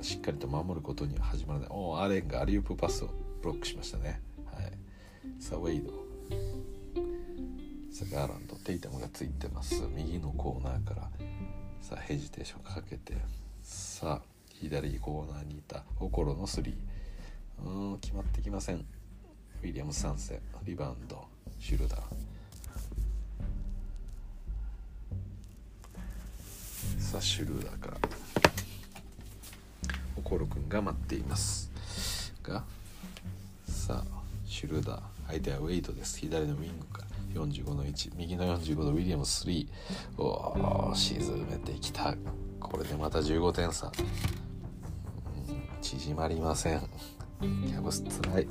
[0.00, 1.68] しっかりと守ることには始まらない。
[1.70, 3.08] おアレンがアリウープパスを
[3.42, 4.72] ブロックしましたね、はい、
[5.40, 5.90] さあウェイド。
[7.90, 9.82] さあガーランドテイタムがついてます。
[9.94, 11.10] 右のコーナーから。
[11.80, 13.14] さあヘジテーションかけて。
[13.62, 15.84] さあ左コーナーにいた。
[15.98, 16.74] オコロの3
[17.64, 18.76] うん決まってきません。
[18.76, 21.26] ウィリアムス3世リバウンド。
[21.58, 22.37] シュルダー。
[27.08, 27.96] さあシュルーダーから。
[30.18, 31.70] オコロ君が待っています。
[32.42, 32.62] が
[33.66, 36.18] さあシュルーダー相手はウェイトです。
[36.18, 37.00] 左のウィングか。
[37.34, 39.66] ら45の1右の45度ウィリアム3
[40.18, 41.18] おお沈
[41.50, 42.14] めてきた。
[42.60, 43.90] これでまた15点差。
[45.80, 46.80] 縮まりません。
[47.40, 48.46] キャブスつらい。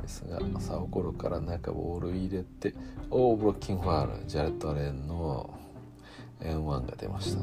[0.00, 2.74] ですがサオコロから中ボール入れて
[3.10, 4.26] おーブロッキングファール。
[4.26, 5.60] ジャレット・アレンの
[6.44, 7.42] N1 が出ました。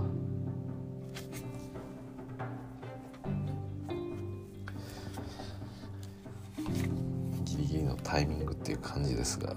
[7.43, 9.55] ギリギリのタイミングっていう感じですが。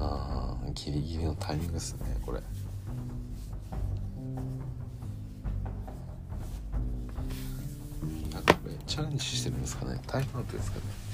[0.00, 2.40] あギリギリのタイミングですねこれ。
[8.86, 10.00] チャレンジしてるんですかね。
[10.06, 11.07] タイムアウトですかね。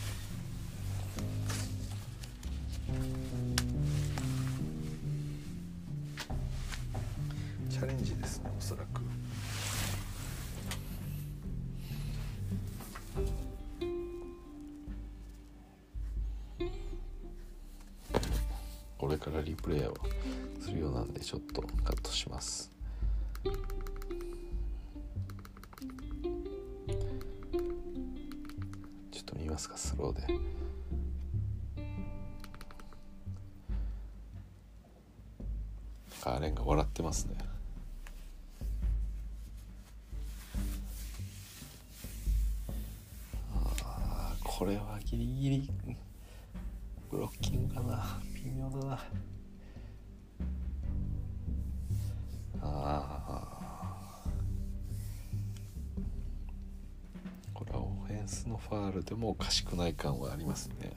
[58.68, 60.92] ファールでもおかしくない感はありますね。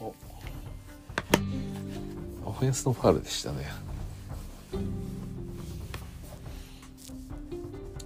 [0.00, 0.14] お。
[2.44, 3.66] オフェンスのファールでしたね。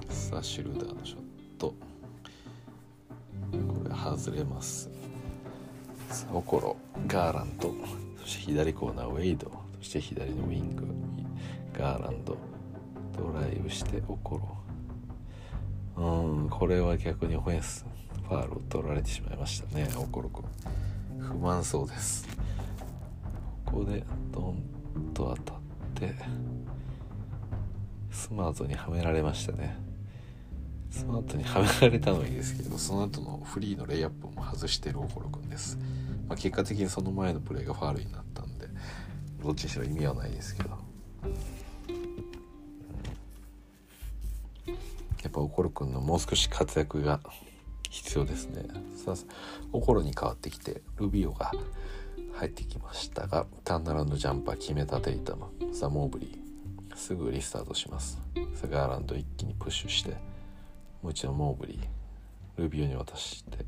[0.08, 1.20] さあシュルダーのショッ
[1.58, 1.74] ト。
[3.50, 4.88] これ外れます。
[6.08, 6.76] さあオコロ。
[7.08, 7.74] ガーランド。
[8.20, 9.50] そして左コーナーウェイド。
[9.80, 10.86] そして左のウィング。
[11.76, 12.36] ガーランド。
[13.20, 14.40] ドライブしてオコ
[15.96, 16.46] ロう。
[16.46, 17.84] んこれは逆にオフェンス
[18.26, 19.88] ファールを取られてしまいましたね。
[19.96, 20.44] オコロ君
[21.18, 22.26] 不満そうです。
[23.66, 24.02] ここで
[24.32, 24.62] ドン
[25.12, 25.60] と当たっ
[25.94, 26.14] て
[28.10, 29.76] スマートにはめられましたね。
[30.90, 35.78] スマートにはめられたのはいいですけどその後のフリーのレイアップも外してるオコロ君です、
[36.26, 38.66] まあ、結果的にその前のプレーがファールになったんで
[39.40, 40.70] どっちにしろ意味はないですけど。
[45.40, 47.20] やっぱオコロ君のもう少し活躍が
[47.88, 48.64] 必要ですね。
[48.94, 49.14] さあ
[49.72, 51.50] オコロに変わってきてルビオが
[52.34, 58.18] 入ってきましたがタンアランドジャンパー決めたテイタムさあモーブリーすぐリスタートします。
[58.54, 60.10] さガーランド一気にプッシュして
[61.02, 63.64] もう一度モーブリールビオに渡して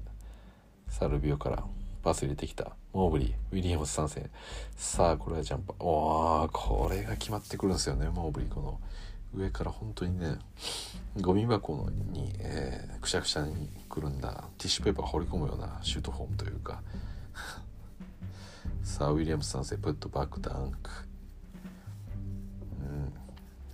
[0.89, 1.65] さあルビオから
[2.03, 4.29] パス入れてきたモーブリーウィリアムス参戦。
[4.77, 5.77] さあこれはジャンパー。
[5.85, 8.81] おーこれが決まってくるんですよねモーブリーこの
[9.35, 10.39] 上から本当にね
[11.21, 16.83] ゴミ箱に、えー、くしゃくしゃにくるんだティッシュペーパー放り込むようなシュートフォームというか。
[18.83, 20.91] さあウィリアムス3世プットバックダンク。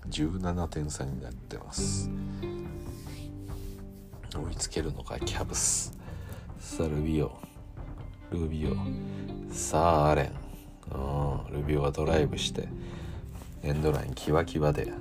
[0.05, 0.11] うん。
[0.11, 2.11] 17点差になってます。
[4.35, 5.97] 追いつけるのかキャブス。
[6.61, 7.39] さあルビオ。
[8.31, 8.75] ルビオ。
[9.53, 10.33] さあアレン。
[10.95, 11.53] うん。
[11.53, 12.69] ルビオはドライブして
[13.63, 14.93] エンドラインキワキワで。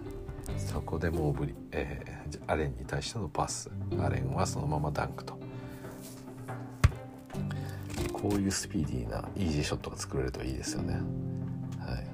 [0.57, 3.69] そこでもうブリ、えー、アレンに対してのパス。
[3.99, 5.37] アレンはそのままダンクと。
[8.13, 10.95] こういうスピーディーなイージーショットが作れるといいですよね。
[11.79, 12.07] はい。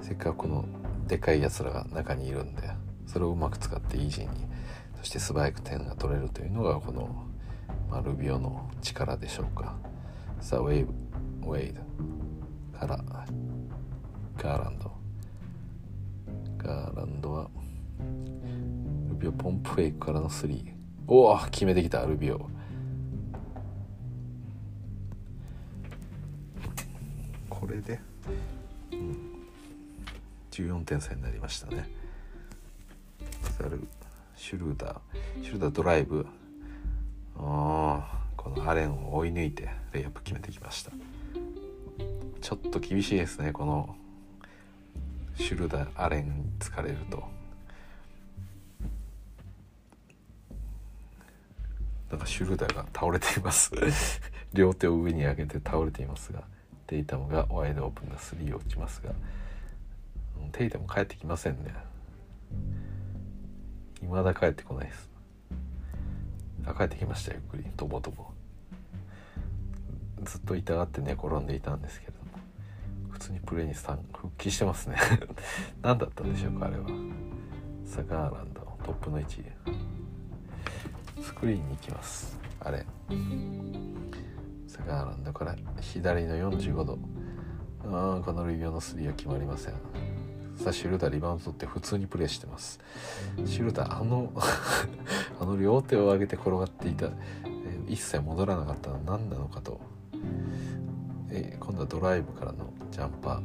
[0.00, 0.64] せっかくこの
[1.06, 2.62] でかいやつらが中にいるんで
[3.06, 4.46] それをうまく使ってイージーに
[4.98, 7.24] そして素早く点が取れるというのがこの、
[7.90, 9.76] まあ、ルビオの力でしょうか。
[10.40, 10.92] さあウェイブ
[11.48, 11.80] ウェイド
[12.78, 13.04] から
[14.38, 15.01] ガーランド。
[16.62, 17.50] ガーランドは。
[19.10, 20.72] ルビオポンプフェイクからのスリー。
[21.06, 22.48] おお決めてきたルビオ。
[27.48, 28.00] これで、
[28.92, 29.46] うん、
[30.50, 31.88] 14点差になりましたね。
[33.58, 33.86] ザル
[34.36, 35.44] シュルーダー。
[35.44, 36.26] シュルーダードライブ。
[37.36, 40.92] あこのアレンを追い抜いてレイアップ決めてきました。
[42.40, 43.96] ちょっと厳しいですねこの
[45.36, 47.22] シュルダーアレンに疲れると。
[52.10, 53.72] なんかシュルダーが倒れています。
[54.52, 56.42] 両手を上に上げて倒れていますが
[56.86, 59.14] テイタムがワイドオープンなスリーを打ちますが
[60.52, 61.74] テイタム帰ってきませんね。
[64.00, 65.10] 未だ帰ってこないです。
[66.66, 67.64] あ帰ってきましたゆっくり。
[67.76, 68.26] とぼとぼ。
[70.24, 72.11] ずっと痛がって寝転んでいたんですけど。
[73.22, 74.96] 通にプレーに復帰してますね。
[75.80, 76.86] 何だったんでしょうかあれは。
[77.84, 79.44] サガーランドトップの位置。
[81.20, 82.36] スクリーンに行きます。
[82.58, 82.84] あれ。
[84.66, 86.98] サガーランドから左の45度。
[87.84, 89.74] あこのルビオのスリーは決まりません。
[90.56, 92.80] さあシュルダーリバウンド取って普通にプレーしてます。
[93.44, 94.32] シュルダーあの
[95.40, 97.10] あの両手を上げて転がっていた、え、
[97.86, 99.80] 一切戻らなかったのは何なのかと、
[101.34, 103.42] え、今度はドライブからのジャンパー。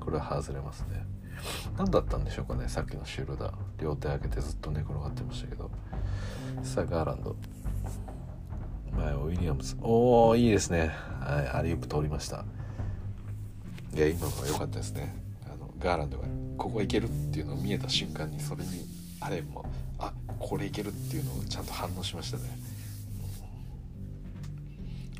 [0.00, 1.06] これは外れますね。
[1.76, 5.70] 何だったんでしょうかねさっきのシュルダー両手上げてずっと寝転がってましたけど。
[6.62, 7.36] さあガーランド。
[8.96, 9.76] 前ウィリアムズ。
[9.80, 10.90] おおいいですね。
[11.20, 12.44] はいアリウープ通りました。
[13.94, 15.14] いや今のは良かったですね。
[15.46, 16.24] あのガーランドが
[16.56, 18.70] ここいけるっていうのを見えた瞬間にそれに
[19.20, 19.64] アレンも
[19.98, 22.44] あこれいけるっていうのをちゃんと反応しましたね、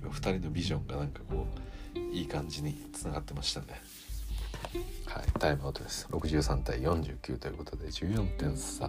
[0.04, 1.46] うん、2人のビジョンがなんかこ
[1.96, 3.66] ういい感じにつながってましたね。
[5.06, 6.06] はいタイムアウトです。
[6.10, 8.88] 63対49ということで14点差。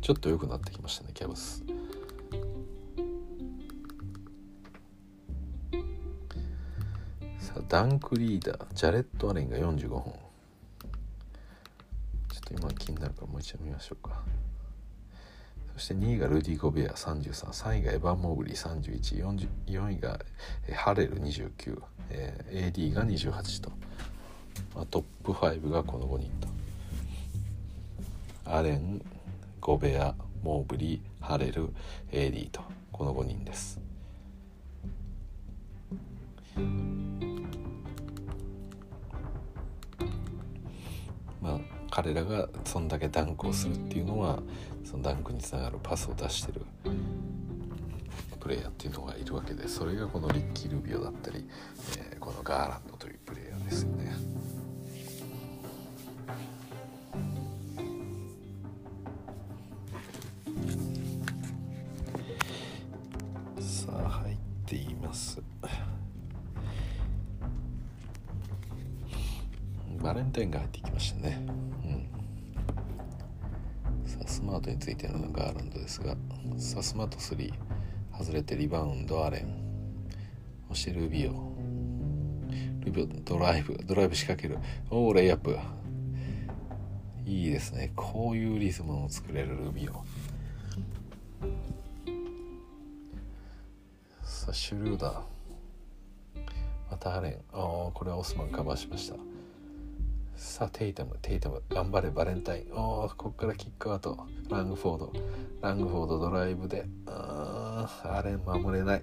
[0.00, 1.64] ちょっと良くなってきましたねキャブス。
[7.38, 10.24] さあダンクリーダージャレット・アレンが45本。
[13.04, 14.22] なるからもう一度見ましょうか。
[15.76, 18.54] そして2位がルディ・ゴベア333位がエヴァン・モーブリー。
[18.54, 20.20] 314位が
[20.74, 23.70] ハレル29、えー、AD が28と、
[24.74, 26.48] まあ、トップ5がこの5人と。
[28.46, 29.02] アレン
[29.60, 31.70] ゴベアモーブリーハレル
[32.12, 32.62] AD と。
[32.92, 33.80] この5人です。
[41.42, 41.60] まあ
[41.90, 44.40] 彼らがそんだけダンクをするっていうのは
[44.84, 46.62] そのダンクにつながるパスを出してる
[48.38, 51.48] プレイヤーっていうのがいるわけでそれがこのリッキー・ルビオだったり、
[52.12, 54.14] えー、このガーランドというプレイヤーですよね。
[63.60, 65.42] さあ入っています。
[70.02, 71.73] バレンタインが入ってきましたね。
[74.44, 76.16] マートについてのガーランドですが
[76.56, 77.52] さスマート3
[78.16, 79.64] 外れてリバウンドアレン
[80.74, 81.52] そしてルビオ。
[82.84, 84.58] ルビオドライブドライブ仕掛ける。
[84.90, 85.56] おおレイアップ。
[87.24, 87.92] いいですね。
[87.94, 89.92] こういうリズムを作れるルビオ。
[94.24, 95.20] さあシュルーダー。
[96.90, 97.32] またアレン。
[97.52, 99.33] ああこれはオスマンカバーしました。
[100.36, 102.72] さあテイタムテイタム頑張れバレンタイン。
[102.74, 104.26] おおここからキックアウト。
[104.50, 105.12] ラングフォード。
[105.62, 106.86] ラングフォードドライブで。
[107.06, 109.02] ああれ守れない。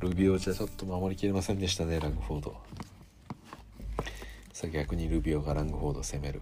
[0.00, 2.56] ルビオじゃちょっと守りきれませんでしたねラングフォード。
[4.52, 6.40] さあ逆にルビオがラングフォード攻める。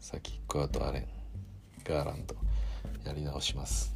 [0.00, 1.06] さあキックアウトアレン。
[1.84, 2.36] ガーランド。
[3.04, 3.94] やり直します。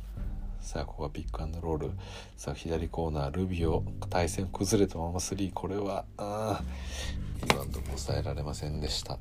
[0.61, 1.91] さあここはピックアンドロール。
[2.37, 3.31] さあ左コーナー。
[3.31, 6.63] ルビオ対戦崩れたまま3これはあ
[7.43, 9.19] あリバウンドも抑えられませんでした。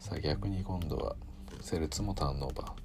[0.00, 1.16] さあ逆に今度は
[1.60, 2.76] セルツもターンオーバー。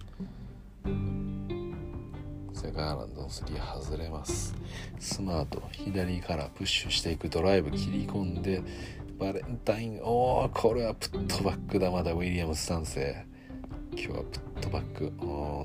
[2.53, 4.55] セガーランドの3外れます。
[4.99, 8.61] スマート左からプッシュしていくドライブ切り込んで
[9.19, 13.30] バレンタインおおこれはプットバックだまだウィリアムス3世。
[13.93, 15.11] 今日はプットバック。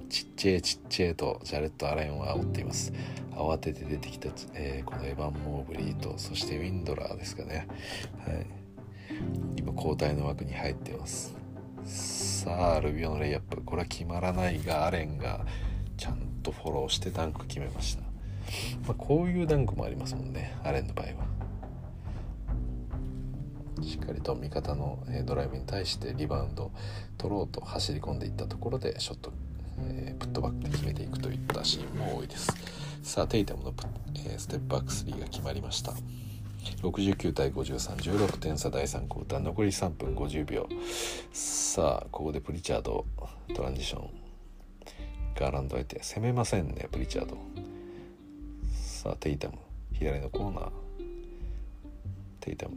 [0.09, 2.93] ちっちゃいちっちゃいとジャレット・アレンは煽っています。
[3.33, 7.69] 慌てて出てきた、えー、このエヴァン・モーブリーとそしてウィンドラーですかね、
[8.27, 8.47] はい、
[9.57, 11.37] 今交代の枠に入ってます。
[11.85, 13.63] さあルビオのレイアップ。
[13.63, 15.47] これは決まらないがアレンが
[15.97, 18.09] ちゃんとフォローしてダンク決めました、ま
[18.91, 21.36] あ、こういうダンクもありますもんねアレンの場合は。
[23.83, 26.71] しっかりと味方のドライブに対してリバウンド
[27.19, 29.33] 取ろうと走り込んでいったところでショット、
[29.81, 32.53] えー、プットバックで決めていくといったシーンも多いです。
[33.03, 33.75] さあテイタムの、
[34.15, 35.93] えー、ステップバック3が決まりました。
[36.83, 40.69] 69対5316点差第3クォーター残り3分50秒。
[41.33, 43.05] さあここでプリチャード
[43.55, 44.11] トランジション
[45.39, 47.37] ガーランド相手攻めませんねプリチャード。
[48.73, 49.59] さあテイタム
[49.93, 50.71] 左のコーナー。
[52.41, 52.77] テイタム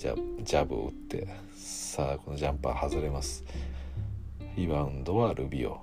[0.00, 3.44] ジャジャブを打ってさあこのジャンパー外れます。
[4.56, 5.78] リバウンドはルビオ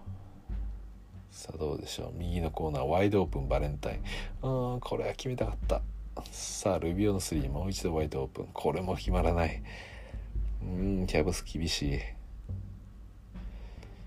[1.29, 2.13] さあどうでしょう。
[2.17, 3.97] 右のコーナーワイドオープンバレンタイン。
[4.41, 5.83] うんこれは決めたかった。
[6.31, 8.47] さあルビオの3もう一度ワイドオープン。
[8.53, 9.61] これも決まらない。
[10.63, 11.99] うんキャブス厳しい。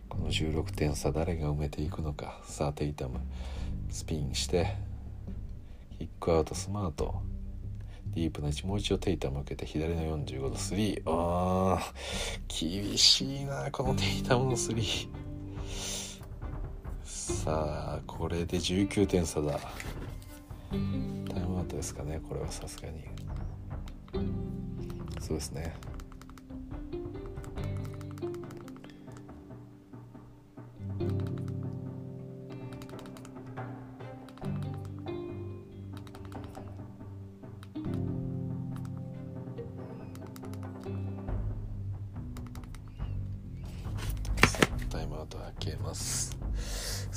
[0.08, 2.40] この16点差誰が埋めていくのか。
[2.42, 3.20] さあテイタム。
[3.90, 4.74] スピンして。
[6.00, 7.29] キックアウトスマート。
[8.14, 15.08] ディープな位置もう一度テイタム受けて左の45度3あー厳しいなこのテイタムの3
[17.40, 19.58] さあこれで19点差だ。
[20.70, 23.04] タイムアウトですかねこれはさすがに。
[25.20, 25.74] そうですね。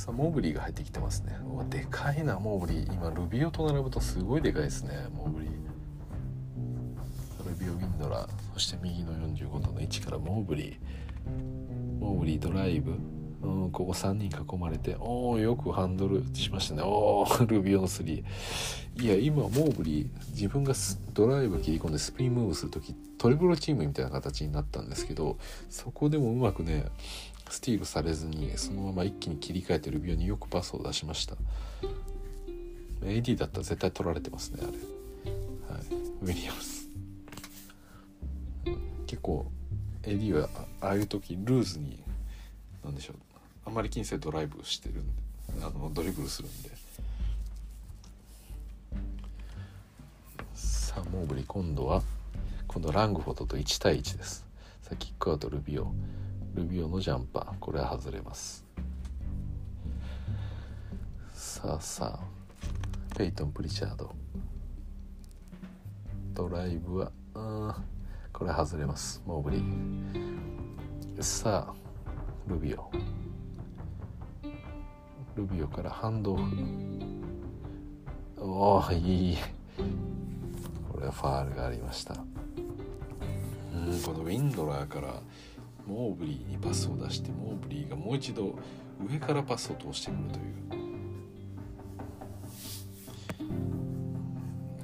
[0.04, 1.34] さあモーブリーが入ってきてますね。
[1.50, 2.94] うわでかいなモーブリー。
[2.94, 5.50] 今ルビオと並ぶとすごいでかいですねモーブリー。
[7.50, 12.02] ルビオウィンドラーそして右の45度の位置からモーブリー。
[12.02, 12.98] モーブリードライブ。
[13.44, 16.82] うん、ここ3人囲まれておおよくハンドルしましたね。
[16.84, 18.26] おおルビオの3
[19.02, 20.74] いや今モーブリー自分が
[21.14, 25.38] ドライブ切り込んでスピンムーブする時トリプルチームみたいな形になったんですけど
[25.70, 26.86] そこでもうまくね
[27.54, 31.36] スティールされずにそのまま一気に切り替えてルビオによくパスを出しました。
[33.02, 34.72] AD だったら絶対取られてますねあれ。
[35.76, 35.86] はい。
[36.22, 36.84] ウィリアムス
[39.24, 39.50] 構
[40.04, 40.50] エディは
[40.82, 42.04] ああいう時ルーズに
[42.84, 43.16] なんでしょう。
[43.66, 46.70] あんまり近世ドライブしてるんであのドリブルするんで。
[50.54, 52.04] さあモーブリ今度は
[52.68, 54.46] 今度ラングフォトと1対1です。
[54.82, 55.92] さあキックアウトルビオ。
[56.54, 57.60] ルビオのジャンパー。
[57.60, 58.64] これは外れます。
[61.32, 63.16] さあさあ。
[63.16, 64.14] ペイトン・プリチャード。
[66.34, 67.74] ドライブはうん
[68.32, 69.22] これ外れます。
[69.26, 71.24] モーブリー。
[71.24, 71.74] さあ
[72.48, 72.92] ルビオ。
[75.36, 76.44] ルビオからハンドオフ。
[78.38, 79.38] おおいい。
[80.92, 82.14] これはファールがありました。
[82.14, 85.22] うんこのウィンドラーから
[85.88, 88.56] モーブリーにパスを出してモーブリーがもう一度
[89.06, 90.44] 上からパスを通してくるという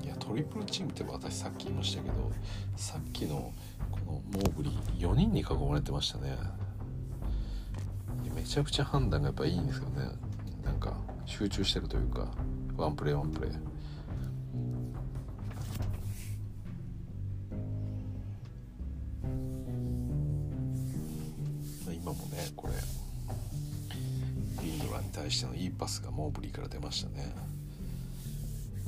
[0.03, 2.31] いやトリプルチームって私さっき言いましたけど
[2.75, 3.53] さっきの
[3.91, 6.37] このモーブリー4人に囲まれてましたね。
[8.35, 10.09] めちゃくちゃ判断がやっぱいいんですよね。
[10.63, 12.27] なんか集中してるというか
[12.77, 13.68] ワンプレーワンプレー
[22.09, 22.73] 今もねこれ。
[24.67, 27.35] インドラに対してのいいパスがモーブリーから出ましたね。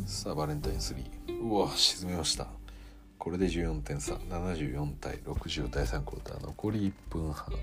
[0.08, 2.48] さあバレンタイン3うわ沈めました。
[3.20, 4.16] これで14点差。
[4.16, 6.44] 74対60第3クォーター。
[6.44, 7.54] 残り1分半。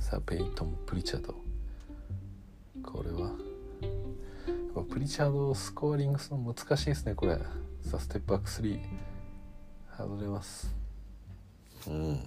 [0.00, 1.34] さあペイトン・プリチャード。
[2.82, 3.30] これは。
[4.90, 7.38] プリチャードスコアリングするの難しいですねこれ。
[7.80, 8.78] さあステップバック3
[9.96, 10.87] 外れます。
[11.88, 12.20] うん。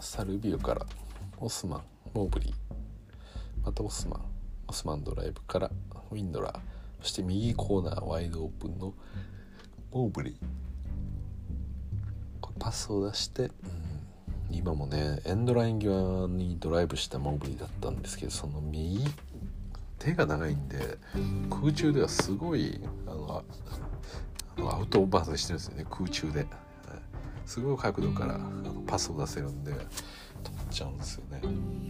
[0.00, 0.86] さあルビオから
[1.38, 1.82] オスマン
[2.14, 2.52] モーブリー。
[3.64, 4.20] またオスマン
[4.68, 5.70] オスマンドライブから
[6.10, 6.58] ウィンドラー。
[7.02, 8.94] そして右コーナーワイドオープンの
[9.92, 10.34] モーブリー。
[12.40, 13.50] これパスを出して、うん、
[14.50, 19.04] 今もねエンドライン際にドライブしたモーブリーだったんですけどその右
[19.98, 20.98] 手が長いんで
[21.50, 23.42] 空中ではすごいあの
[24.58, 26.46] アウトオーバーしてるんですよね空中で、
[27.44, 29.86] すごい角度からあのパスを出せるんで取っ
[30.70, 31.40] ちゃうんですよね。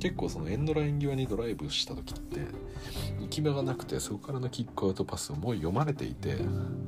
[0.00, 2.40] 結構そのエンドライン際にドライブした時って
[3.20, 6.36] 行き場がなくてそこからのキックアウトパスをもう読まれていて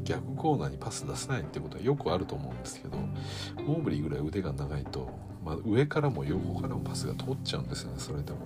[0.04, 2.98] 逆コーナーにパス出せないってことはよくあると思うんですけど
[3.62, 5.10] モーブリーぐらい腕が長いと、
[5.44, 8.38] まあ、上からも横からもパスが通っちゃうんですよねそれでも。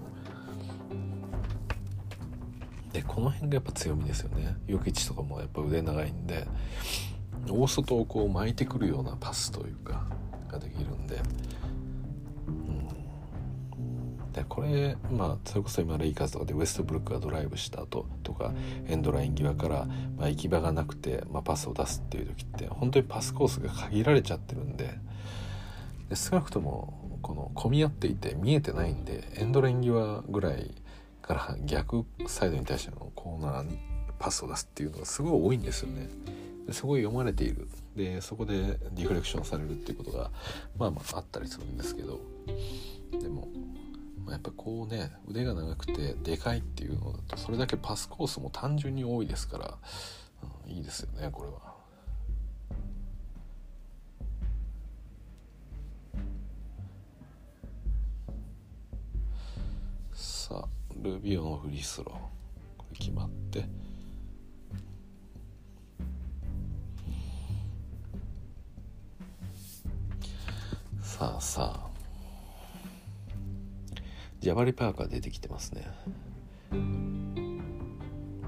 [2.93, 4.55] でこの辺がやっぱ強みですよね。
[4.67, 6.47] ヨキチとかもやっぱ腕長いんで
[7.49, 10.07] 大外をこう巻いてくるようなパスというか
[10.49, 11.21] ができるんで,、
[12.47, 18.53] うん、でこれまあそれこそ今レイカーズとかでウエストブルックがドライブした後とか
[18.87, 19.87] エンドライン際から、
[20.17, 24.99] まあ、行き場がなくて、まあ、パスを出すっていう時って本当にパスコースが限られちゃってるんで
[26.09, 30.71] で少なくともこの混み合っていて見えてないんでエンドライン際ぐらい
[31.23, 33.79] から逆サイドに対してのコーナーに
[34.19, 36.09] パスを出すっていうのがすごい多いんですよね。
[36.67, 37.69] ですごい読まれている。
[37.97, 40.31] でそこでリフレクションされるっていうことが
[40.79, 42.21] まあまああったりするんですけど。
[43.21, 43.49] でも、
[44.25, 49.79] まあ、やっぱこうね腕が長くてでかいっていうのだとそれだけパスコースも単純に多いですから、
[50.67, 51.73] うん、いいですよねこれは。
[60.15, 60.69] さあ
[61.03, 62.09] ルビオのフリースロー。
[62.79, 63.82] これ決まって。
[71.13, 71.91] さあさあ。
[74.41, 75.87] ジャバリ・パーカー出てきてますね。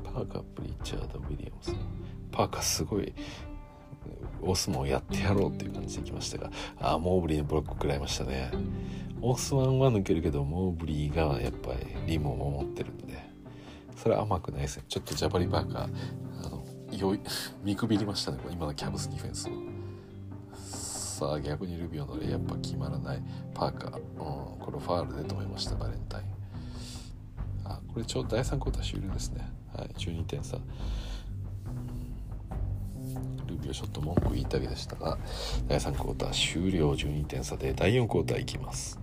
[0.02, 1.76] パーカープリチャード・ウィリアムス
[2.32, 3.12] パーカーすごい
[4.40, 6.50] オスマンをやってやろうっていう感じで来ましたが。
[6.80, 8.50] ああモーブリーのブロック食らいましたね。
[9.20, 13.22] オスマンは抜けるけどモーブリーがやっぱりリムを守ってるんで。
[13.94, 14.84] それは甘くないですね。
[14.88, 15.88] ちょっとジャバリ・パーカー
[16.46, 17.20] あのよい
[17.62, 19.73] 見くびりましたね今のキャブスディフェンスを。
[21.24, 23.22] さ逆にルビオのレイアップは決まらない
[23.54, 24.04] パーカー、うん、
[24.58, 26.24] これファールで止めましたバレンタイン。
[27.64, 29.48] あこれちょうど第3クォーター終了ですね。
[29.74, 30.58] はい12点差。
[33.46, 35.18] ルビオちょっと文句言いたげでしたが
[35.66, 38.98] 第3クォーター終了12点差で第4クォーターいきます。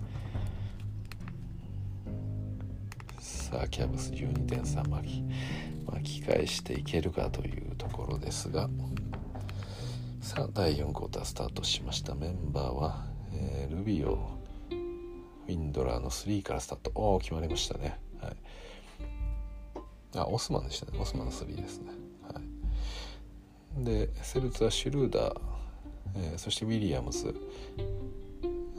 [3.20, 5.24] さあキャブス12点差巻き
[5.92, 8.70] 巻き返していけるかというところですが。
[10.22, 12.14] さあ第4クォータースタートしました。
[12.14, 14.30] メンバーは、えー、ルビオ
[14.70, 16.92] ウィンドラーの3からスタート。
[16.94, 18.00] おお決まりましたね。
[18.22, 18.36] はい。
[20.16, 21.00] あオスマンでしたね。
[21.02, 21.92] オスマンの3ですね。
[22.32, 22.40] は
[23.80, 23.84] い。
[23.84, 25.40] でセルツはシュルーダー、
[26.18, 27.36] えー、そしてウィリアムズ、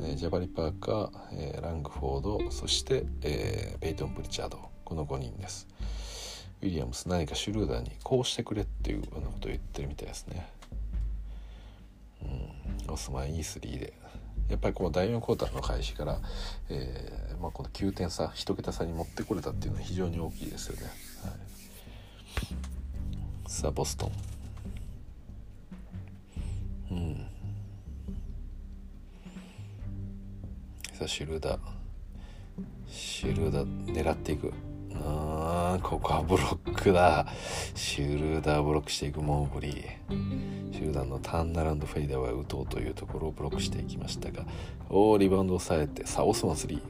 [0.01, 2.51] えー、ジャバリ・パーカー、えー、ラングフォード。
[2.53, 4.61] そして、えー、ペイトン・プリチャード。
[4.84, 5.66] この5人です。
[6.62, 10.47] ウィリアムス何かシュルーダーにこうしてくれっていうようなことを言ってるみたいですね。
[12.87, 12.93] うん。
[12.93, 13.95] オスマン E3 で。
[14.49, 16.20] やっぱりこの第4クォーターの開始から、
[16.68, 20.83] えーまあ、この9点差1桁差に持ってこれたっていうのは非常に大きいですよね、
[21.23, 24.12] はい、さあボストン。
[26.91, 27.27] うん。
[30.93, 31.57] さあシルーダ。
[31.57, 31.61] ー
[32.89, 34.53] シルーダー狙っていく。
[34.95, 34.99] あ
[35.81, 37.27] ここはブロックだ。
[37.75, 40.73] シュルーダーブロックしていくモーブリー。
[40.79, 44.45] 集団のターンナランドフェイダーは打とうというところをブロックしていきましたが
[44.91, 46.81] おおリバウンドを抑えてさあオスマン3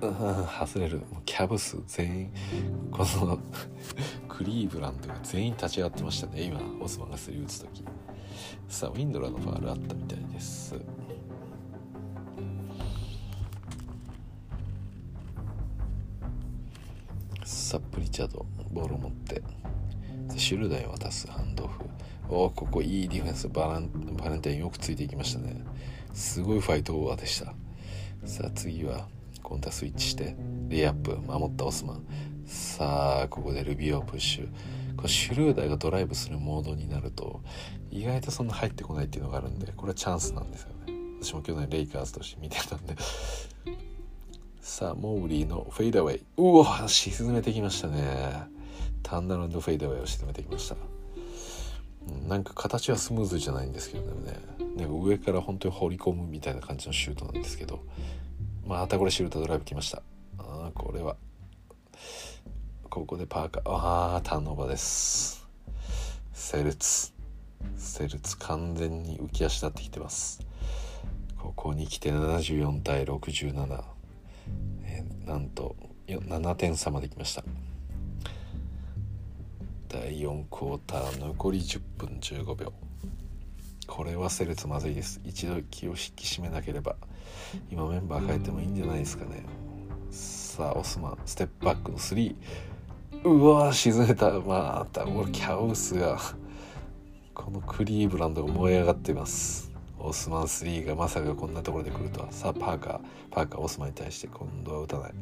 [0.00, 1.02] 外れる。
[1.24, 2.30] キャブス全員
[2.90, 3.38] この
[4.28, 6.60] クリーブランドが全員立ち上がってましたね今。
[6.80, 7.84] オスマンが3打つ時
[8.68, 10.74] さあウィンドラーのファールあったみたいです。
[17.46, 19.40] さっプリチャードボールを持って。
[20.36, 21.84] シュルダーに渡すハンドオフ。
[22.28, 23.48] おおここいいディフェンス。
[23.48, 23.88] バラン
[24.20, 25.62] バレンタインよくついていきましたね。
[26.12, 27.54] すごいファイトオーバーでした。
[28.24, 29.06] さあ次は
[29.44, 30.34] 今度はスイッチして
[30.68, 32.04] レイアップ守ったオスマン。
[32.46, 34.96] さあここでルビーをプッシュ。
[34.96, 37.42] こシュルーダーがドライブするモードになると
[37.92, 40.94] 意外とそんな入ってこないっていうのがあるんでこれはチャンスなんですよね。
[41.22, 42.96] 私も去年レイカーズとして見てたんで。
[44.68, 46.24] さあモーリーのフェイダーウェイ。
[46.38, 48.48] うわ沈めてきましたね。
[49.04, 50.76] タンダランドフェイダーウェイを沈めてきました、
[52.28, 54.40] なんか形はスムーズじゃないんですけどね。
[54.76, 57.78] なんか上から本当に放り込むみたいな感じのシュートなんですけど。
[58.66, 60.02] またこれシュートドライブきました。
[60.36, 61.14] あこれは。
[62.90, 63.70] ここでパーカー。
[63.70, 65.46] ああターンオーバーです。
[66.32, 67.12] セルツ。
[67.76, 70.44] セルツ完全に浮き足立ってきてます。
[71.38, 73.95] ここに来て74対67
[75.26, 75.76] なんと
[76.06, 77.42] 7点差まで来ました。
[79.88, 82.72] 第4クォーター残り10分15秒
[83.86, 85.20] これはセルツまずいです。
[85.24, 86.96] 一度気を引き締めなければ
[87.70, 89.44] 今メンバー変えてもいいんじゃないですかね。
[90.10, 92.34] さあオスマンステップバックの3
[93.24, 94.30] うわ沈めた。
[94.40, 96.18] また俺キャウスが
[97.34, 99.65] このクリーブランドが燃え上がっています。
[99.98, 105.12] オスマン3がまさかこんなところで来るとはさあパーカーパーカーオスマンに対して今度は打たない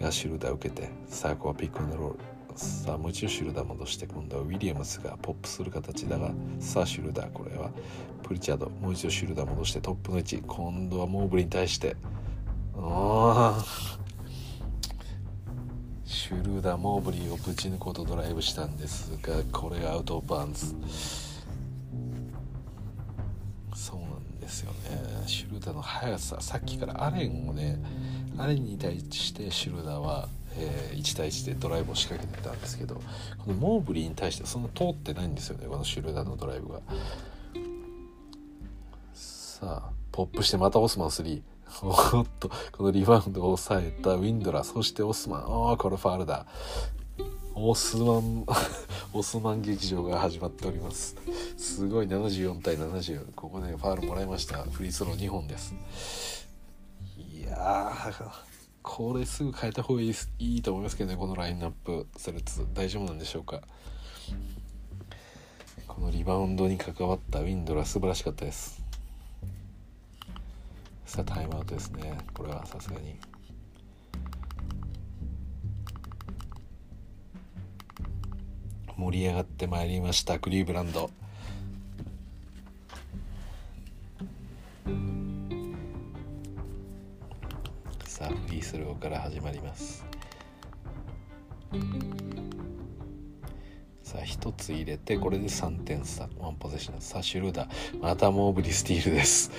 [0.00, 2.18] がシュルダー受けてさあここはピックアンドロール
[2.54, 6.30] さあもう一度シュルダー戻して今度はウィリアムスがポップする形だが
[6.60, 7.70] さあシュルダーこれは
[8.22, 11.96] プリチャードもう一度シュルダー戻してトップの位置今度はモーブリに対して
[12.76, 13.64] あ
[16.04, 21.21] シュルダーモーブリーをぶち抜こうとドライブしたんですがこれがアウト・オブ・バウンズ。
[24.52, 25.24] ですよね。
[25.26, 27.78] シュルーダーの速ささっきからアレンをね
[28.36, 33.02] アレンに対してシュルーダーは、えー、1対1でドライブを仕掛けてたんですけどこ
[33.48, 36.80] のモーブリーに対してそんな通ってないんですよねこのシュルーダーのドライブが。
[39.14, 41.42] さあポップしてまたオスマン3
[41.82, 45.40] おっとこのリバウンドを抑えたウィンドラーそしてオスマン。
[45.40, 46.46] ああこれファールだ。
[47.54, 48.44] オスマン
[49.14, 51.16] オスマン劇場が始まっております。
[51.56, 54.64] すごい74対70ここでファールもらいました。
[54.64, 55.74] フリースロー2本です。
[57.16, 57.92] いや
[58.82, 62.06] これすぐ変えた方がいいいいと思いますけどねこのラインナップ。
[62.16, 63.60] セルツ大丈夫なんでしょうか？
[65.86, 68.82] このリバウンドに関わったウィンドラ素晴らしかったです。
[71.06, 72.18] さあタイムアウトですね。
[72.34, 73.16] これはさすがに。
[78.96, 81.10] 盛り上がってまいりましたクリーブランド。
[88.04, 90.04] さあフリースローから始まります。
[94.02, 96.28] さあ1つ入れてこれで3点差。
[96.38, 97.00] ワンポゼッション。
[97.00, 98.02] さあシュルーダー。
[98.02, 99.50] またモーブリスティールです。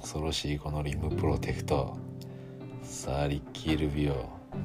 [0.00, 1.96] 恐ろしいこのリムプロテクト。
[2.82, 4.14] さあリッキー・ルビオ。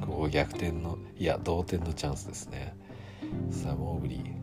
[0.00, 2.76] ここ逆転のいや同点のチャンスですね。
[3.50, 4.37] さあモーブリー。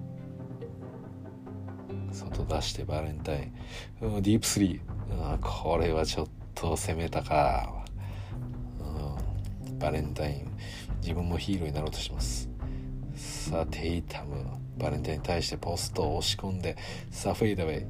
[2.12, 3.52] 外出してバレンタイ
[4.02, 7.86] ン、うん、ディープスリー、うん、これはちょっと攻めたか、
[8.80, 10.52] うん、バレンタイン。
[11.02, 12.50] 自分もヒーローになろうとします。
[13.16, 14.44] さあテイタム。
[14.78, 16.76] バレンタインに対してポストを押し込んで
[17.10, 17.86] さあフェイダウェイ。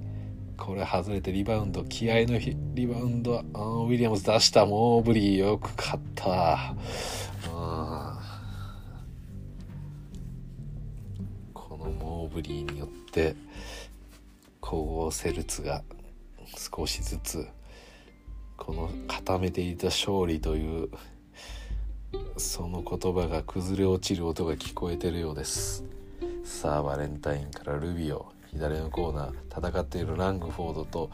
[0.57, 1.83] これ外れてリバウンド。
[1.85, 4.65] 気合のリバウンドはウィリアムズ出した。
[4.65, 6.75] モーブリーよく勝った。
[11.53, 13.35] このモーブリーによって
[14.65, 15.83] 光合セルツが
[16.57, 17.47] 少しずつ
[18.57, 20.89] この固めていた勝利という
[22.37, 25.83] その言葉が崩れ落ちる音が聞こえてるようです。
[26.43, 31.11] さあバレンタインからルビオ左のコーナー戦っているラングフォードと、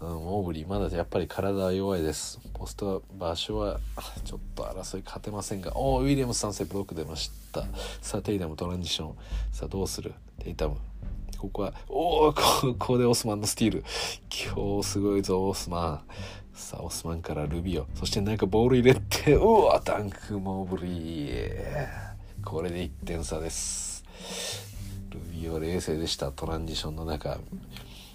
[0.00, 2.38] うん、モーブリーまだやっぱり体は弱いです。
[2.54, 3.80] ポストは場所は
[4.24, 7.64] ちょっと争い勝てませんがおおウィリアムス3世ブロック出ました。
[8.00, 9.14] さあテイタムトランジション。
[9.50, 10.14] さあどうする？
[10.38, 10.76] テイタム。
[11.42, 13.84] ここはおおここでオスマンのスティール。
[14.54, 16.00] 今日すごいぞオスマン。
[16.54, 17.88] さあオスマンからルビオ。
[17.96, 21.88] そしてなんかボール入れてうわタンクモーブリー。
[22.44, 24.04] これで1点差です。
[25.10, 26.30] ルビオ冷静でした。
[26.30, 27.40] トランジションの中。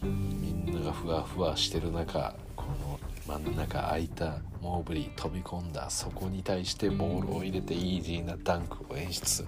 [0.01, 2.33] みんながふわふわしてる中。
[2.55, 2.97] この
[3.27, 9.45] 真ん中空いたモーブリー飛び込んだそこに対してボールを入れてイージーなダンクを演出。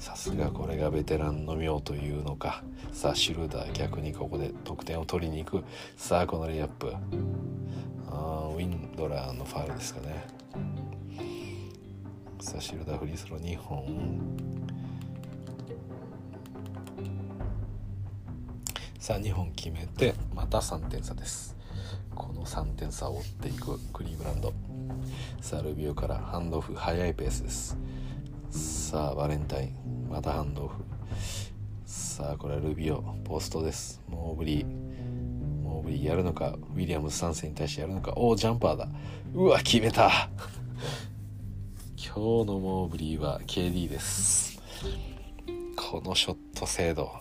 [0.00, 2.64] さすがこれがベテランの妙というのか。
[2.92, 5.64] さあシュルーダー逆にここで得点を取りに行く。
[5.96, 6.92] さあこのレイアップ。
[8.08, 10.26] あウィンドラーのファウルですかね。
[12.40, 13.84] さあシルダーフリースロー2本。
[18.98, 21.56] さあ2本決めてまた3点差です。
[22.42, 24.52] の3点差を追っていくクリーブランド。
[25.40, 27.78] さあルビオからハンドオフ速いペースです。
[28.50, 30.82] さあバレンタインまたハンドオフ。
[31.86, 34.02] さあこれはルビオポストです。
[34.08, 34.66] モーブリー
[35.62, 38.12] モーブリーやるのかウィリアムス3世に対してやるのか。
[38.16, 38.88] おおジャンパーだ。
[39.34, 40.10] うわ決めた。
[41.96, 44.60] 今日のモーブリーは KD です。
[45.76, 47.12] このショット精度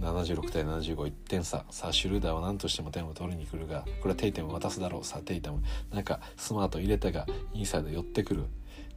[0.00, 1.64] 76対751点差。
[1.70, 5.04] さあシュルーダーは何としても点を取りに来るがこれはテイタム渡すだろう。
[5.04, 8.44] さあテイタムなんかスマート入れたがインサイド寄ってくる。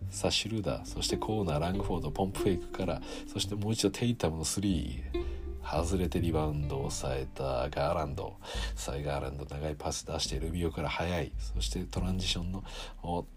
[0.10, 4.94] さあシュルーダーそしてコーナーラングフォードポンプフェイクからそしてもう一度テイタムの3
[5.64, 8.36] 外れてリバウンドを抑えたガーランド。
[8.76, 11.32] さあガーランド長いパス出してルビオから速い。
[11.38, 12.64] そしてトランジションの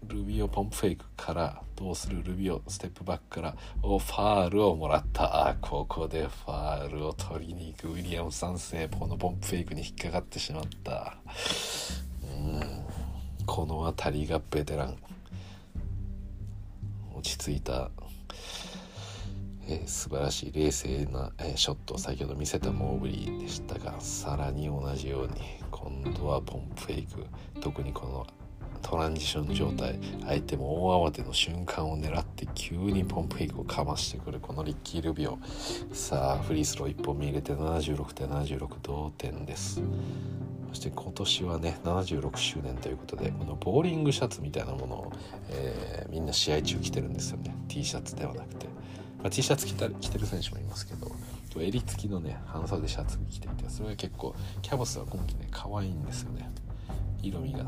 [0.03, 5.55] ルビオポンプフェイクからどうするルビオステップバックからおファールをもらった。
[5.61, 11.17] ここでファールを取りに行くウィリアム3世このポンプフェイクに引っかかってしまった。
[12.23, 12.61] うん。
[13.45, 14.97] この辺りがベテラン。
[17.15, 17.89] 落ち着いた。
[19.67, 25.33] えー、素晴らしい冷静な、えー、ショットを先ほど見せたモーブリーでしたがさらに同じように
[25.71, 27.25] 今度はポンプフェイク
[27.61, 28.27] 特にこの
[28.85, 35.39] トランジション状態相手も大慌ての瞬間を狙って急にポンプフェイクをかましてくるこのリッキー・ルビオ。
[35.91, 39.81] さあフリースロー1本目入れて76対76同点です。
[40.69, 45.11] そして今年はね76周年ということでこのボーリングシャツみたいなものを、
[45.49, 47.55] えー、みんな試合中着てるんですよね。
[47.67, 48.67] T シャツではなくて。
[49.25, 51.11] まあ、T シャツ着た着てる選手もいますけど
[51.59, 56.47] 襟付きのね半袖シャツ着ていてそれが結構キャボスは今季ね可愛いんですよね。
[57.23, 57.65] 色味が。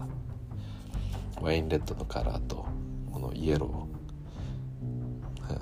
[1.41, 2.64] ワインレッドのカラーと
[3.12, 5.60] このイエロー、は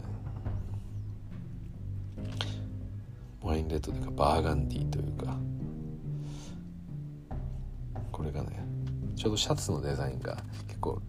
[3.43, 5.37] い、ワインレッドというかバーガンディというか。
[8.11, 8.65] これがね
[9.15, 11.01] ちょうどシャツのデザインが結構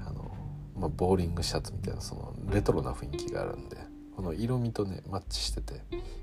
[0.00, 0.34] あの、
[0.76, 3.85] まあ、ボーリングシャツみたいなそのレトロな雰囲気があるんで
[4.16, 5.82] この色味とねマッチしてて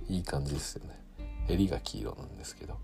[0.10, 1.00] いい感じですよね。
[1.48, 2.78] 襟が黄色なんですけど。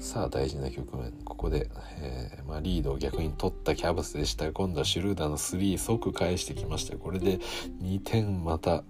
[0.00, 1.12] さあ大事な局面。
[1.24, 4.50] ここで、えー、まあ、リードを逆に取ったキャブスでした。
[4.52, 6.96] 今度はシュルーダーの3即返してきました。
[6.96, 7.38] これで
[7.80, 8.82] 2点また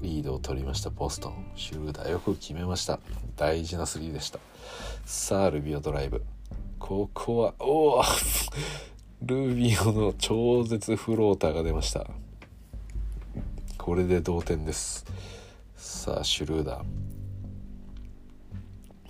[0.00, 0.90] リードを取りました。
[0.90, 1.52] ボストン。
[1.56, 3.00] シュルーダーよく決めました。
[3.36, 4.38] 大事な3でした。
[5.04, 6.22] さあルビオドライブ。
[6.78, 8.02] ここはおお
[9.22, 12.06] ルビオの超絶フローターが出ました。
[13.84, 15.04] これで同点です。
[15.76, 16.84] さあシュルーダー。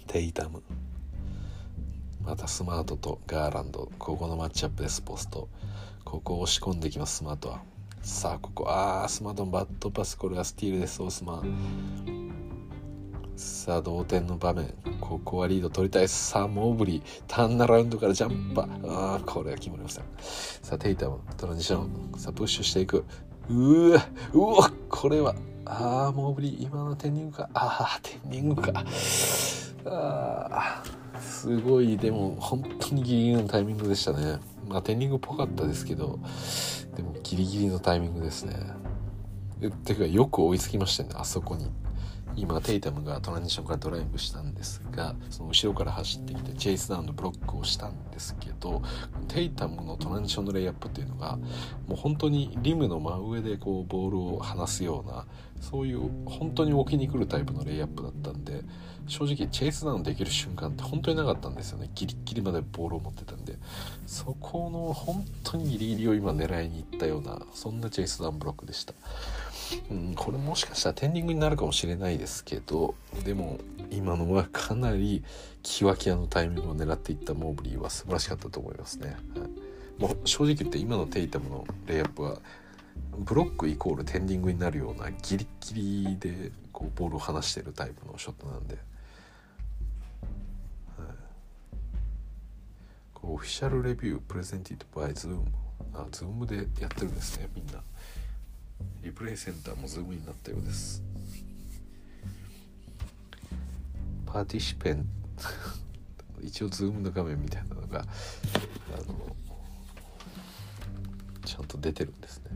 [0.08, 0.64] テイタム。
[2.24, 3.88] またスマートとガーランド。
[4.00, 5.48] ここのマッチアップですポスト。
[6.04, 7.60] ここを押し込んできますスマートは。
[8.02, 8.64] さあここ。
[8.68, 10.18] あースマートのバットパス。
[10.18, 12.32] これはスティールですオスマン。
[13.36, 14.74] さあ同点の場面。
[15.00, 17.22] ここはリード取りたいさあモーブリー。
[17.28, 18.90] ターンアラウンドからジャンパー。
[18.90, 20.04] あーこれは決まりません。
[20.18, 21.20] さあテイタム。
[21.36, 23.04] トランジションさあプッシュしていく。
[23.50, 25.34] うわうわこれは。
[25.66, 26.56] ああもう無理。
[26.60, 27.48] 今のテンニングか。
[27.54, 28.72] ああテンニングか。
[29.86, 30.82] あ
[31.16, 31.96] あすごい。
[31.96, 34.38] でも本当にギリギリのタイミングでしたね。
[34.68, 36.18] まあテンニングっぽかったですけど
[36.96, 38.56] でもギリギリのタイミングですね。
[39.84, 41.70] てかよく追いつきましたねあそこに。
[42.36, 48.82] 今テイタムがトランジションからドライブしたんですがその後ろから走ってきてチェイスダウンのブロックをしたんですけど
[49.28, 51.36] テイタムのトランジションのレイアップっていうのが
[51.86, 55.26] もう本当にリムの真上でこうボールを離すような
[55.60, 58.62] そういう本当に置きに来るタイプのレイアップだったんで
[59.06, 63.56] 正直チェイスダウンできる瞬間って本当になかったんですよねギリギリまでボールを持ってたんで
[64.06, 68.94] そこの本当にギリギリを今狙いに行ったようなそんなチェイスダウンブロックでした。
[69.90, 72.94] うん、これもしかしたらテンディングになるかもしれないですけど
[73.24, 73.58] でも
[73.90, 75.24] 今のはかなり
[75.62, 79.16] キワキワのタイミングを狙っていったモーブリーは素晴らしかったと思いますね。
[79.36, 82.38] はい、もう正直言って今のテイタムのレイアップは
[83.18, 88.84] ブロック orゴールテンディングになるようなギリギリでこうボールを離してるタイプのショットなんで、はい、
[93.14, 95.44] こう official review presented by Zoom
[95.94, 97.80] あズームでやってるんですねみんな。
[99.04, 101.02] リプレイセンターもズームになったようです。
[104.24, 105.06] participant
[106.42, 108.04] 一応ズームの画面みたいなのがあ
[109.06, 109.36] の
[111.44, 112.50] ちゃんと出てるんですね。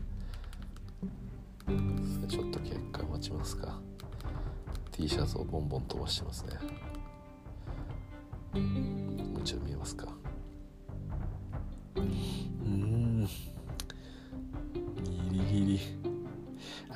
[2.26, 3.78] ちょっと結果待ちますか。
[4.90, 6.58] T シャツをボンボン飛ばしてますね。
[8.54, 10.08] もう一度見えますか。
[11.94, 13.28] うん。
[15.30, 16.07] ギリギリ。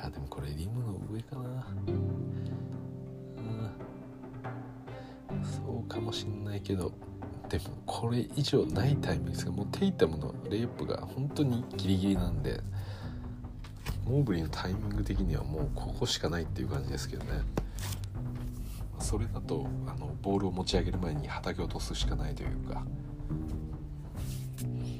[0.03, 1.41] あでもこれリムの上かな。
[1.87, 2.23] うん。
[5.41, 6.91] そうかもしんないけど
[7.49, 12.61] でもこれ以上ないタイミングですがもうテイタムのレイプが本当にギリギリなんで
[14.05, 17.41] モーブリーのタイミング的にはもうここしかないっていう感じですけどね。
[18.99, 22.83] それだとあのボールを持ち上げる前に畑を落とすしかないというか。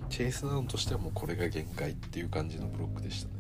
[0.09, 3.33] チェイスダウンとしてはもうこれが限界っていう感じのブロックでしたね。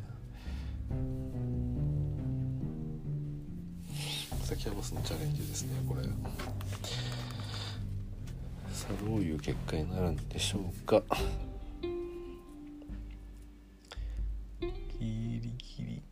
[4.43, 6.03] 崎山さんのチャレンジですねこれ。
[8.73, 11.01] さあどういう結果になるんでしょうか。
[14.61, 14.67] ギ
[14.99, 16.03] リギリ。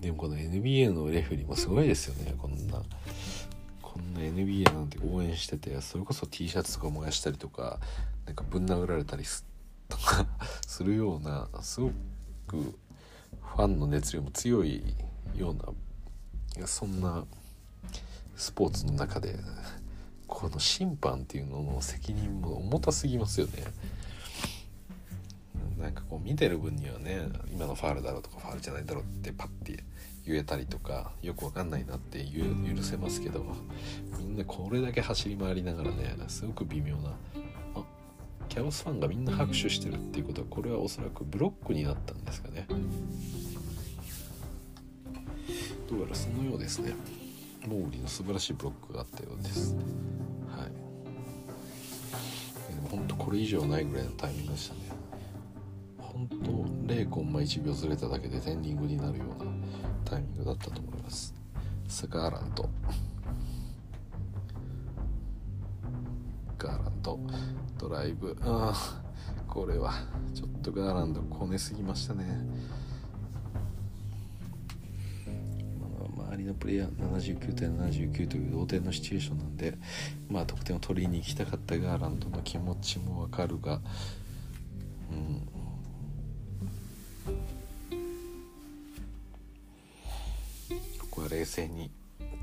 [0.00, 2.49] でもこの NBA のレフェリーもすごいですよねこんな
[4.30, 7.78] NBA なんて応援しててそれこそ T シャツとか燃やしたりとか
[8.26, 9.46] なんかぶん殴られたりす
[9.88, 10.26] とか
[10.66, 11.90] するようなすご
[12.46, 14.94] くファンの熱量も強い
[15.34, 17.24] ようなそんな
[18.36, 19.38] スポーツの中で
[20.26, 23.64] この審判っていうのの責任も重たすぎますよね。
[25.78, 29.82] なんかこう見てる分にはね今のファールだろうとかファールじゃないだろうってパッて
[30.26, 33.44] 言えたりとかよくわかんないなって許せますけど
[34.40, 37.10] みんなこれだけ走り回りながらねすごく微妙な
[37.74, 37.82] あ
[38.48, 42.66] キャオスファンがみんな拍手してるっていうことはこれはおそらくブロックになったんですかね。
[45.88, 46.94] どうやらそのようですね。
[47.66, 49.74] モーリーの素晴らしいブロックがあったようです。
[50.48, 50.70] はい。
[52.74, 54.80] でも本当これ以上ないぐらいのタイミングでしたね。
[55.98, 56.36] 本当
[56.94, 59.50] 0コンマ1秒ずれただけでテンディングになるような
[60.04, 61.34] タイミングだったと思います。
[61.88, 62.68] さあガーランド
[68.10, 68.36] ライブ。
[68.42, 69.00] あ
[69.46, 69.92] これは。
[70.34, 72.24] ちょっとガーランドこねすぎましたね。
[76.16, 79.76] 周りのプレイヤー79対79という同点のシチュエーションなんで
[80.28, 83.80] まあ得点を取りに行きたかったガーランドの気持ちもわかるが
[85.10, 85.48] うん。
[91.10, 91.90] こは冷静に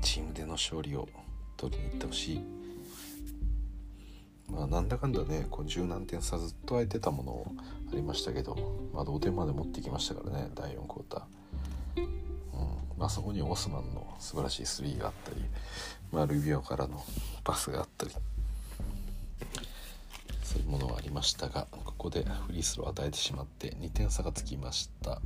[0.02, 1.08] チームでの勝利を
[1.56, 2.67] 取りに行ってほしい。
[4.50, 7.52] まあなんだかんだねこう十何点差ずっと空いてたもの
[7.92, 8.56] ありましたけど、
[8.92, 12.08] まあ、同点まで持ってきましたからね第4クォーター、うん。
[12.98, 15.36] まあ、そこにオスマンの素晴らしいスリーがあったり、
[16.12, 17.02] まあ、ルビオからの
[17.44, 18.12] パスがあったり。
[20.48, 25.20] そういうものはありましたがここでフリースローを与えてしまって2点差がつきました。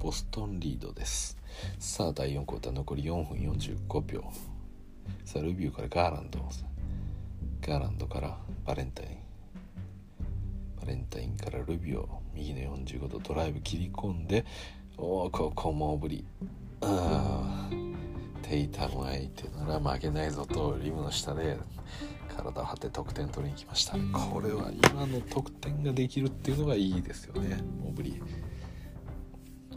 [0.00, 1.38] ボストンリードです。
[1.78, 4.24] さあ第4クォーター残り4分45秒。
[5.24, 6.40] さあルビューからガーランド。
[7.62, 9.08] ガーランドからバレンタイン。
[10.80, 14.44] バレンタインからルビオ右の45度ドライブ切り込んで
[14.98, 16.24] おおここもぶり
[16.82, 17.70] あ
[18.42, 21.56] テイタム相手なら負けないぞとリムの下で
[22.36, 23.96] 体を張って得点取りに来ました。
[24.12, 27.62] これは今の得点ができるっていうのがいいですよね。
[27.82, 28.20] モブリ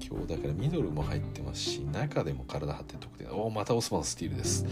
[0.02, 3.30] 今日だからミドルも入ってますし中でも体張って得点。
[3.32, 4.66] おおまたオスマンスティールです。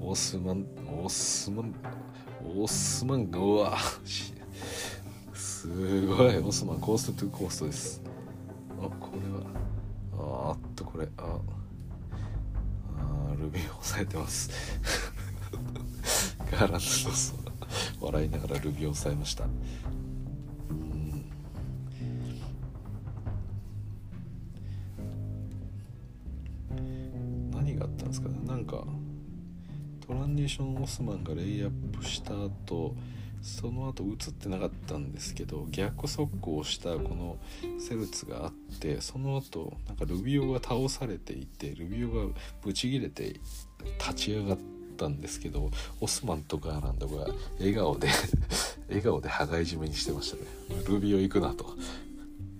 [0.00, 0.66] オスマン
[1.02, 1.74] オスマン
[2.56, 3.76] オスマンうわ。
[5.34, 8.02] すごいオスマンコーストトゥコーストです。
[8.80, 10.50] あこれは。
[10.50, 11.08] あーっとこれ。
[11.18, 11.38] あ
[12.96, 14.50] あルビーを抑えてます。
[16.50, 17.12] ガランドそう。
[17.12, 17.40] そう
[18.00, 19.46] 笑いながらルビーを抑えました。
[27.52, 28.38] 何があったんですかね。
[28.46, 28.84] なんか
[30.10, 32.96] トランジションオスマンがレイアップした後
[33.42, 37.38] その後映ってなかったんですけど逆速攻したこの
[37.78, 43.36] セルツがあってその後なんかルビオが倒されていてルビオがブチギレて
[44.00, 44.58] 立ち上がっ
[44.96, 45.70] たんですけど
[46.00, 47.28] オスマンとガーランドが
[47.60, 48.08] 笑顔で
[48.90, 50.42] 笑顔で羽交い締めにしてましたね。
[50.88, 51.76] ルビオ行くなと。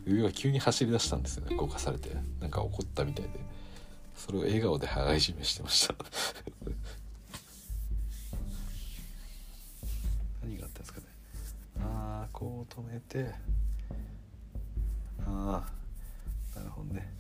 [0.05, 1.57] ルビオが急に走り出したんですよね。
[1.57, 2.11] 動かされて。
[2.41, 3.31] なんか怒ったみたいで。
[4.15, 5.97] それを笑顔で羽交い締めしてました。
[12.33, 13.35] こう止めて。
[15.27, 15.65] あ
[16.55, 17.13] あなるほどね。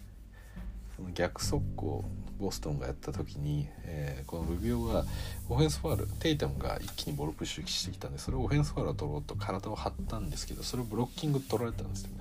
[0.97, 2.05] その逆速攻
[2.39, 5.05] ボストンがやった時に、えーこのルビオが
[5.49, 12.20] オフェンスファールテイタムが一気にボールプッシュしてきたんでそれをオフェンスファールを取ろうと体を張ったんですけどそれをブロッキング取られたんですよね。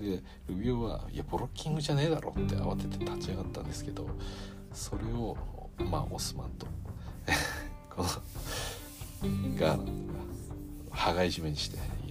[0.00, 4.08] でルビオはいやブロッキングじゃねえだろって慌てて立ち上がったんですけど
[4.72, 5.36] それを
[5.78, 6.66] まあオスマンと
[7.94, 8.08] この
[9.56, 10.20] ガーランドが
[10.90, 11.78] 羽交い締めにして「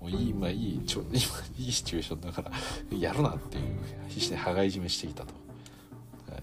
[0.00, 1.14] もういい今いいちょ今
[1.58, 2.50] いいシチュエーションだから
[2.96, 3.64] やるな」っていう
[4.08, 5.34] 必死に羽交い締めしてきたと、
[6.32, 6.42] はい、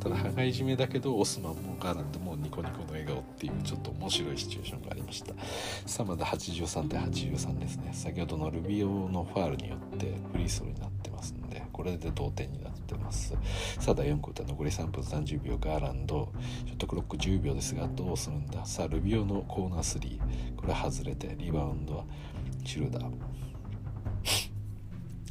[0.00, 5.32] ただ羽交い締めだけどオスマンもガーランドもニコニコの笑顔っていうちょっと面白いシチュエーションがありました。
[5.86, 7.90] さあまだ83対83ですね。
[7.92, 13.34] 先ほどのルビオのファールによってフリースローになってますんでこれで同点になってます。
[13.80, 16.28] さあ第4クォーター残り3分30秒ガーランド。
[16.66, 18.64] ショットクロック10秒ですがどうするんだ。
[18.64, 22.04] さあルビオのコーナー3これ外れてリバウンドは
[22.64, 23.12] シュルダー。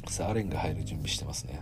[0.10, 1.60] さあアレンが入る準備してますね。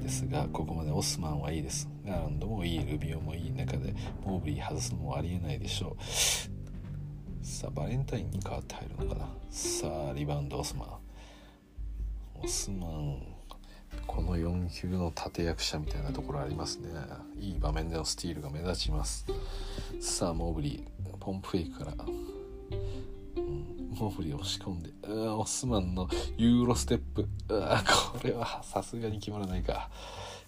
[0.00, 1.88] ですがここまでオスマンはいいです。
[2.04, 2.84] ガーランドもいい。
[2.84, 3.94] ルビオもいい中で
[4.24, 6.04] モーブリー外すのもありえないでしょう。
[7.44, 9.28] さあバレンタインに変わって入るのかな。
[9.50, 10.88] さあリバウンドオスマン。
[12.42, 13.22] オスマン
[14.06, 16.88] この4球の立役者みたいなところありますね。
[17.38, 19.26] いい場面でのスティールが目立ちます。
[20.00, 21.94] さあモーブリーポンプフェイクから、
[23.90, 27.22] モーブリ押し込んでうオスマンのユーロステップ。
[27.22, 29.90] うこれはさすがに決まらないか。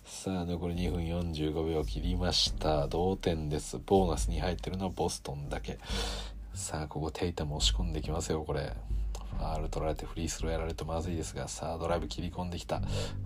[0.04, 2.86] さあ残り2分45秒切りました。
[2.86, 3.80] 同点です。
[3.84, 5.78] ボーナスに入ってるのはボストンだけ。
[6.54, 8.74] さあここテイタも押し込んできますよこれ。
[9.38, 12.80] ファール取られてフリースローやられるとまずいですがさあドライブ切り込んできた。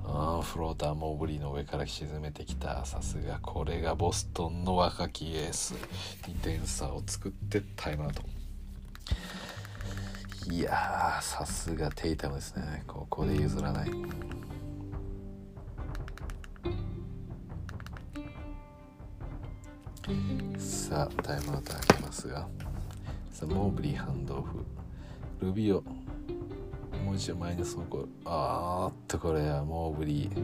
[0.05, 2.87] あーフローターモーブリーの上から沈めてきた。
[2.87, 5.75] さすがこれがボストンの若きエース。
[6.23, 8.23] 2点差を作ってタイムアウト。
[10.49, 12.85] いやさすがテイタムですね。
[12.87, 13.91] ここで譲らない。
[20.57, 22.47] さあタイムアウト開けますが。
[23.33, 24.65] さあモーブリーハンドオフ。
[25.41, 25.83] ルビオ
[27.05, 28.09] もう一度マイナス方向。
[28.25, 30.41] あーっとこれはモーブリー。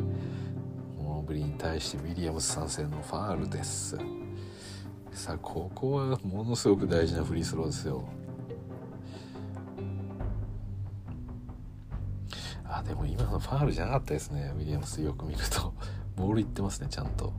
[1.00, 3.96] モーブリーに対してウィリアムス参戦のファールです。
[5.12, 8.04] さあここはものすごく大事なフリースローですよ。
[12.92, 15.72] でも今のファールじゃなかったですねウィリアムスよく見ると。
[16.14, 17.32] ボールいってますねちゃんと。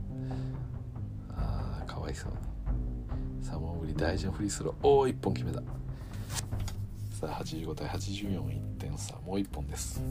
[1.29, 3.45] あーかわいそうに。
[3.45, 4.87] さあモーブリ大事なフリースロー。
[4.87, 5.59] おお1本決めた。
[5.59, 9.13] さあ85対841点差。
[9.17, 10.01] もう1本です。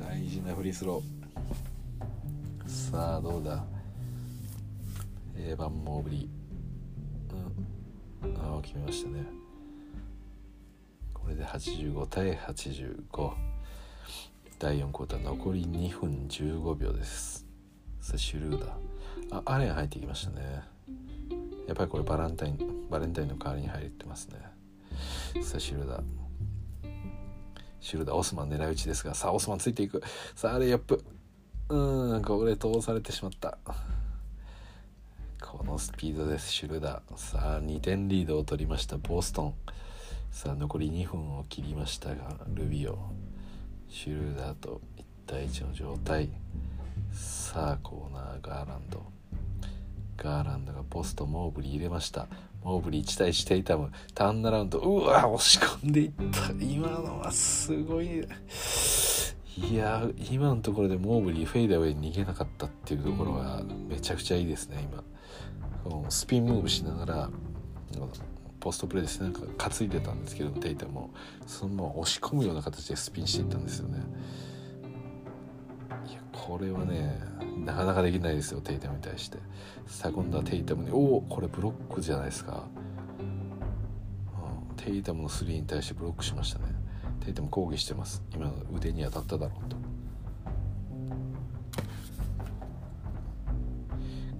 [0.00, 2.90] 大事なフリースロー。
[2.90, 3.62] さあどうだ
[5.36, 8.34] ？A 番モーブリーうん。
[8.34, 9.41] ああ決めましたね。
[11.22, 13.32] これで85対85
[14.58, 17.46] 第4クォーター残り2分15秒です。
[18.00, 20.62] さあシュルーダーあアレン入ってきましたね。
[21.66, 24.40] やっぱりこれバランタインバレンタインの代わりに入ってますね。
[25.42, 26.02] さあシュルダー
[27.80, 29.14] シュルダーオスマン狙い撃ちですが。
[29.14, 30.02] さあオスマンついていく。
[30.34, 31.04] さあレイアップ
[31.68, 33.58] うーんこれ通されてしまった。
[35.40, 36.52] このスピードです。
[36.52, 39.54] シュルダーさあ2点リードを取りましたボストン。
[40.32, 42.98] さあ残り2分を切りましたがルビオ
[43.88, 46.30] シュルーダーと1対1の状態。
[47.12, 49.04] さあコーナーガーランド。
[50.16, 52.26] ガーランドがポストモーブリー入れました。
[52.64, 56.50] モーブリー1対1テイタムターンアラウンドうわ押し込んでいった。
[56.58, 58.26] 今のはすごい。
[59.58, 64.88] いや今のところでモーブリーフェイダーウェイ逃げなかったっていうところがめちゃくちゃいいですね
[65.84, 66.08] 今。
[66.08, 67.30] スピンムーブしながら
[68.62, 71.10] ポストプレーで背中担いでたんですけどテイタも。
[71.48, 73.98] そのまま押し込むような形でスピンしていったんですよね。
[76.08, 77.18] いやこれはね
[77.64, 79.38] なかなかできないですよテイタムに対して。
[79.88, 82.62] さあ今度はテイタムにおおこれブロックじゃないですか、
[83.18, 86.66] うん、テイタムの3に対してブロックしましたね。
[87.24, 88.22] テイタム抗議してます。
[88.32, 89.76] 今の腕に当たっただろうと。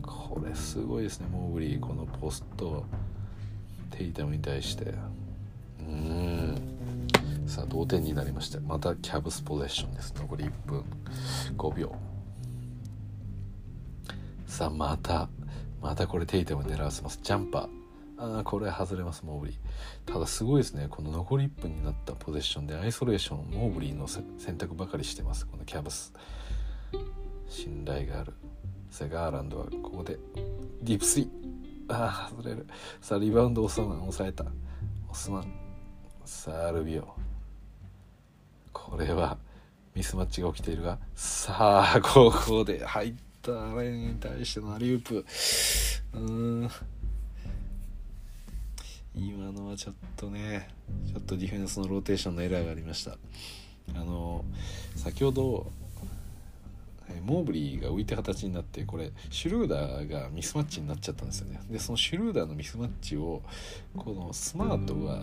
[0.08, 1.26] これすごいですね。
[1.32, 2.84] モーブリーこのポスト
[3.92, 4.94] テイタムに対して。
[5.78, 6.60] うん。
[7.46, 8.58] さあ同点になりまして。
[8.60, 10.14] またキャブスポゼッションです。
[10.16, 10.84] 残り1分。
[11.56, 11.94] 5秒。
[14.46, 15.28] さあまた。
[15.80, 17.20] またこれテイタム狙わせます。
[17.22, 17.68] ジャンパー。
[18.18, 20.12] ああこれ外れますモーブリー。
[20.12, 20.86] ただすごいですね。
[20.88, 25.46] この残り1分になったポゼッションでアイソレーションモーブリーの選択ばかりしてます。
[25.46, 26.12] このキャブス。
[27.48, 28.32] 信頼がある。
[28.90, 30.18] さあガーランドはここで。
[30.82, 31.41] ディープスリー
[31.88, 32.66] ああ外れる。
[33.00, 34.44] さあリバウンドオスマン抑えた。
[35.10, 35.52] オスマン
[36.24, 37.08] さあルビオ。
[38.72, 39.36] これは
[39.94, 45.24] ミスマッチが起きているがさあここで入ったアレンに対してのアリウープ。
[46.14, 46.70] うん。
[49.14, 50.70] 今のはちょっとね
[51.06, 53.18] ちょっとディフェンスのローテーションのエラーがありました。
[53.94, 54.44] あの
[54.96, 55.70] 先ほど
[57.20, 61.60] モーブリーが浮いた形になってこれシュルーダーがミスマッチになっちゃったんですよね。
[61.70, 63.42] でそのシュルーダーのミスマッチを
[63.96, 65.22] このスマートが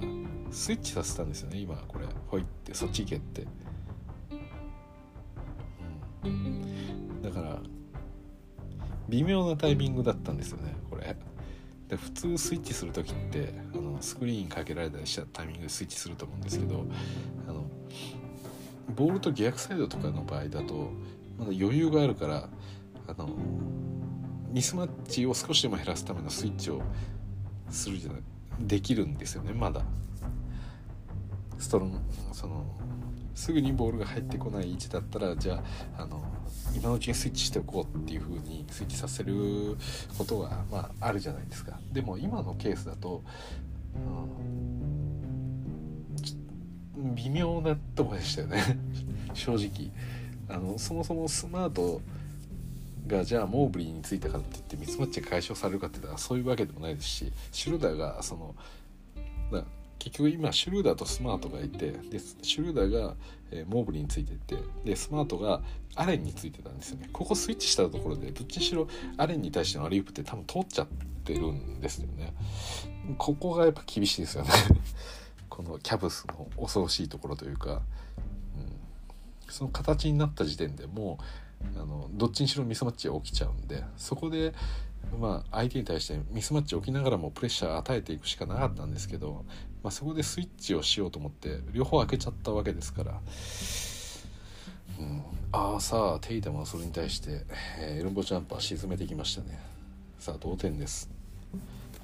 [0.52, 1.60] スイッチさせたんですよね。
[1.60, 3.48] 今これほいってそっち行けって、
[6.24, 7.60] うん、だから
[9.08, 11.16] 微妙なタイミングだったんですよねこれ。
[11.90, 16.86] で普通スイッチする時ってあのスクリーンかけられたりしたタイミングでスイッチすると思うんですけど
[17.48, 17.66] あの
[18.96, 20.92] ボールと逆サイドとかの場合だと
[21.40, 22.50] まだ余裕があるから
[23.08, 23.30] あの
[24.52, 26.82] ミスマッチを少しでも減らすためのスイッチを
[27.70, 28.22] するじゃない
[28.60, 29.84] できるんですよねまだ。
[31.58, 32.02] ストロン
[32.32, 32.66] その
[33.36, 35.64] すぐにボールが入ってこない位置だったらじゃ
[35.98, 36.22] ああの
[36.76, 39.78] 今のうちにスイッチしておこうっていう風にスイッチさせる
[40.18, 41.80] ことが、まあ、あるじゃないですか。
[41.92, 43.24] でも今のケースだと、
[46.98, 48.62] うん、微妙なとこでしたよね。
[49.34, 49.92] 正直。
[50.50, 52.02] あのそもそもスマート
[53.08, 58.56] がじゃあモーブリーについたからって言ってミスマッチが解消されるかって言ったらそういうわけでもないですしシュルダーがその
[59.52, 59.64] な
[60.00, 63.16] 結局今シュルーダーとスマートがいてでシュルーダーが、
[63.52, 65.62] え、モーブリーについてってでスマートが
[65.96, 67.10] アレンについてたんですよね。
[67.12, 70.88] ここスイッチしたところでどっちにしろアレンに対してのアリウープって多分通っちゃっ
[71.26, 72.34] てるんですよね。
[73.18, 74.52] ここがやっぱ厳しいですよね。
[75.50, 77.82] このキャブスの恐ろしいところというか、
[79.50, 81.20] その形になった時点でも
[81.76, 84.54] うあのどっちにしろミスマッチが起きちゃうんでそこで
[85.18, 89.46] まあ、相手に対してミスマッチを起きながらもプレッシャー与えていくしかなかったんですけど、
[89.84, 93.20] まあ、そこでスイッチをしようと思って両方開けちゃったわけですから、
[95.00, 97.44] うん、ああさあテイタムはそれに対して、
[97.80, 99.60] えー、エルンボジャンパー沈めてきましたね。
[100.20, 101.10] さあ同点です。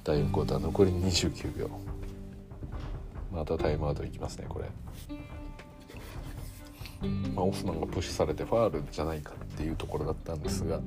[0.02, 1.70] 第4クォーター残り29秒。
[3.32, 4.66] またタイムアウトいきますねこれ、
[7.34, 10.80] まあ、オスマンがプッシュされてファールじゃないかっていうところだったんですが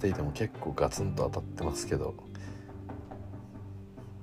[0.00, 2.14] ていても結構ガツンと当たってますけど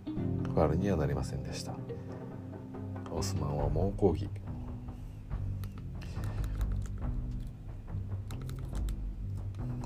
[0.05, 1.73] ファールにはなりませんでした。
[3.11, 4.27] オスマンは猛抗議。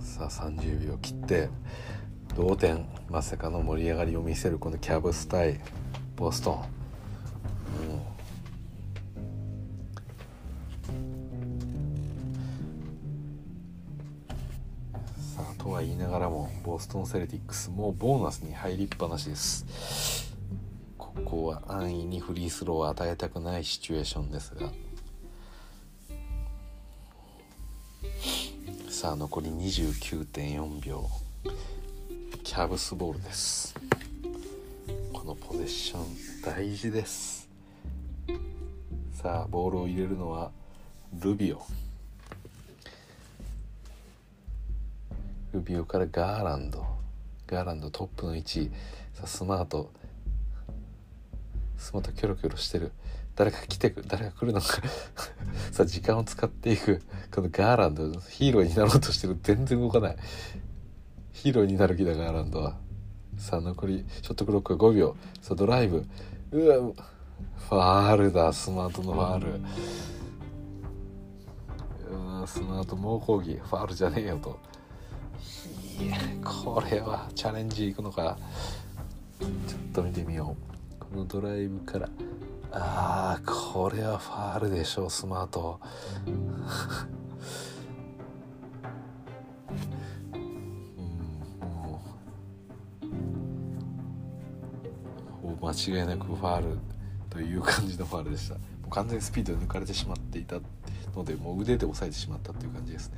[0.01, 1.49] さあ30秒切って。
[2.35, 5.59] 同点まさかの盛り上がりを見せるこのキャブス対
[6.15, 6.63] ボストン。
[15.35, 20.35] さあ、とは言いながらもボストン・セルティックスもうボーナスに入りっぱなしです。
[20.97, 24.71] ここは安易にフリースローを与えたくないシチュエーションですが。
[28.89, 31.09] さあ残り29.4秒。
[32.51, 33.73] キャブスボールです。
[35.13, 36.03] このポゼッション
[36.43, 37.47] 大事です。
[39.13, 40.51] さあボールを入れるのは
[41.17, 41.61] ルビオ。
[45.53, 46.85] ルビオからガーランド。
[47.47, 48.69] ガーランドトップの位置。
[49.13, 49.89] さあスマート。
[51.77, 52.91] スマートキョロキョロしてる。
[53.37, 54.81] 誰か来てく誰が来るのか。
[55.71, 57.01] さあ時間を使っていく。
[57.33, 59.39] このガーランドヒーローになろうとしてる。
[59.41, 60.17] 全然動かない。
[61.41, 62.75] ヒーローになる気だガーランドは。
[63.35, 65.15] さあ残りショットクロック5秒。
[65.41, 66.05] さあドライブ。
[66.51, 66.75] うわ
[67.67, 68.53] ファールだ。
[68.53, 69.53] スマートのファール。
[69.55, 69.61] う
[72.43, 73.55] あスマート猛抗議。
[73.55, 74.59] ファールじゃねえよと。
[75.99, 78.37] いやこれはチャレンジいくのか。
[79.39, 79.51] ちょっ
[79.93, 80.55] と見てみよ
[80.99, 80.99] う。
[80.99, 82.07] このドライブから。
[82.71, 85.79] ああこれはファールでしょうスマート。
[95.61, 96.77] 間違いなくファール
[97.29, 98.55] という感じのファールでした。
[98.55, 100.57] もう完全にスピードで抜かれてしまっていた
[101.15, 103.17] のでもう腕で押さえてしまったという感じですね。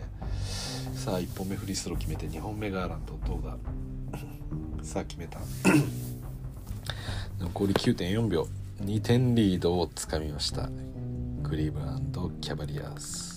[0.96, 3.58] さあ1本目フリースロー決めて2本目ガーランドどうだ？
[4.84, 5.40] さあ決めた。
[7.40, 8.48] 残り9.4秒。
[8.82, 10.70] 2点リードをつかみました。
[11.44, 13.34] クリーブランド・キャバリアーズ。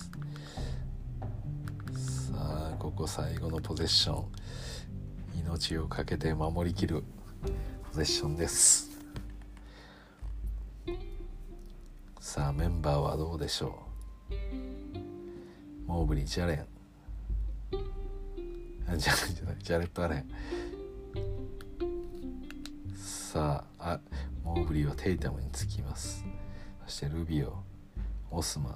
[2.27, 4.25] さあここ最後のポゼッション。
[5.39, 7.03] 命を懸けて守りきる。
[7.97, 8.91] ポゼッションです
[12.19, 13.79] さあメンバーはどうでしょ
[14.29, 16.65] うモーブリー・ジャレン
[18.99, 20.25] ジャレンじゃないジャレット・アレン
[22.95, 23.99] さああ
[24.43, 26.23] モーブリーはテイタムにつきます
[26.85, 27.63] そしてルビオ
[28.29, 28.75] オスマン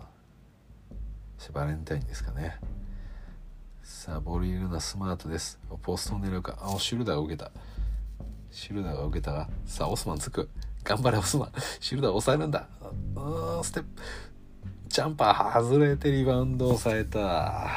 [1.38, 2.58] シバレンタインですかね
[3.84, 7.52] さあボール入れるのはスマートですポストを狙うかあシュルダーが受けた
[8.52, 10.50] シルダーが受けたらさあオスマンつく。
[10.84, 11.52] 頑張れオスマン。
[11.80, 12.68] シルダー抑えるんだ。
[13.16, 13.90] うんステップ。
[14.88, 17.70] ジャンパー外れてリバウンド抑えた。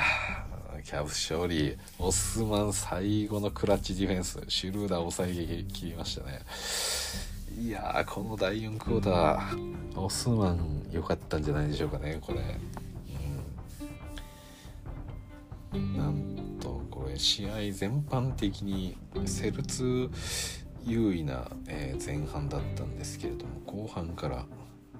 [0.85, 1.77] キャブ勝利。
[1.99, 4.41] オスマン最後のクラッチディフェンス。
[4.49, 6.41] シルダー抑え切りましたね。
[7.59, 9.75] いやこの第4クォーター。
[9.97, 12.41] オスマン良かったんじゃないでしょうかねこれ、
[15.75, 20.11] うん、なんとこれ試合全般的にセルツ
[20.87, 24.45] 優位な、えー、前半だったんですけれども後半から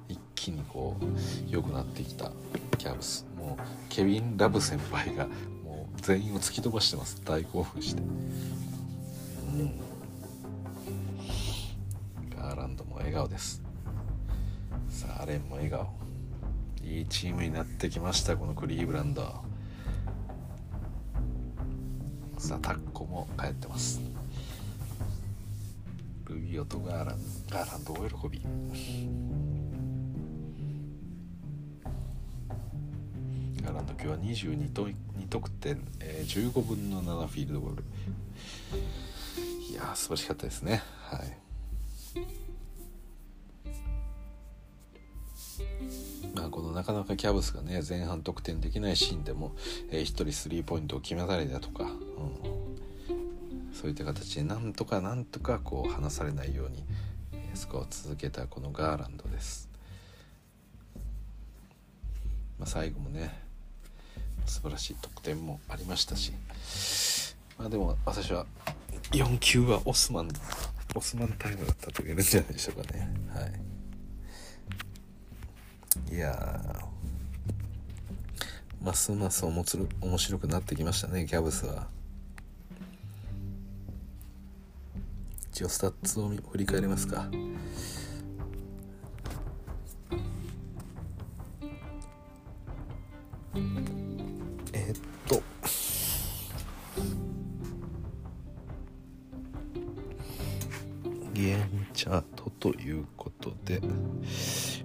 [0.09, 1.05] 一気にこう
[1.51, 2.31] 良くなってきた
[2.79, 3.27] キャブス。
[3.39, 5.27] もうケビン・ラブ先輩が
[5.65, 7.21] もう全員を突き飛ばしてます。
[7.25, 8.03] 大興奮して。
[8.03, 8.05] う
[9.63, 9.73] ん。
[12.37, 13.63] ガーランドも笑顔です。
[14.89, 15.89] さあアレンも笑顔。
[16.83, 19.23] いいチームになってきましたこのクリーブランド。
[22.39, 24.14] さあタッコも帰ってます。
[26.35, 28.41] ルビオとガーランガーランドお喜び
[33.63, 33.75] ガー。
[33.75, 34.95] ランド今日は22と2
[35.29, 37.85] 得点、えー、15分の7フィールドゴール。
[39.71, 40.83] いや素晴らしかったですね。
[41.05, 41.39] はい。
[46.35, 49.53] まあ、このなかなかキャブスがね前半得点できないシーンでも、
[49.91, 51.91] えー、1人スリーポイントを決めたりだとか、うん、
[53.85, 56.83] そういった形でなんとかなんとかこう離されないように
[57.53, 59.69] スコアを続けたこのガーランドです、
[62.59, 63.39] まあ、最後もね
[64.47, 66.33] 素晴らしい得点もありましたし。
[67.59, 68.47] まあでも私は
[69.13, 70.31] 4球はオスマン
[70.95, 73.15] オスマンタイムだったと言えるんじゃないでしょうかね。
[73.35, 73.43] は
[76.11, 76.15] い。
[76.17, 76.89] いや
[78.81, 81.94] ますます面白くなってきましたねキャブスは。
[85.55, 87.29] 一応スタッツを振り返りますか。
[94.73, 94.95] えっ
[95.29, 95.41] と。
[101.33, 103.81] ゲームチャートということで。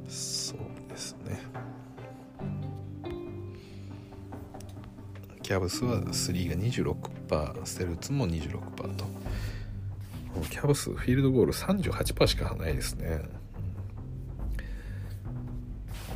[0.07, 1.41] そうですね。
[5.41, 9.18] キャブスは3が26%ステルツも26%と。
[10.41, 13.21] キャブスフィールドゴール38%しかないですね。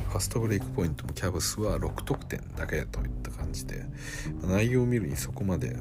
[0.08, 3.84] ファストブレイクポイントもキャブスは6得点だけといった感じで
[4.46, 5.76] 内容を見るにそこまで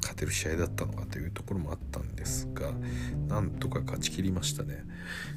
[0.00, 2.70] 勝てる試合だったのかというところもあったんですが
[3.26, 4.84] なんとか勝ち切りましたね。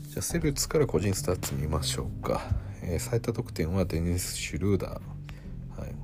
[0.03, 2.43] じゃあセルツから個人スタッツ見ましょうか、
[2.83, 5.95] えー、最多得点はデニス・シュルーダー、はい。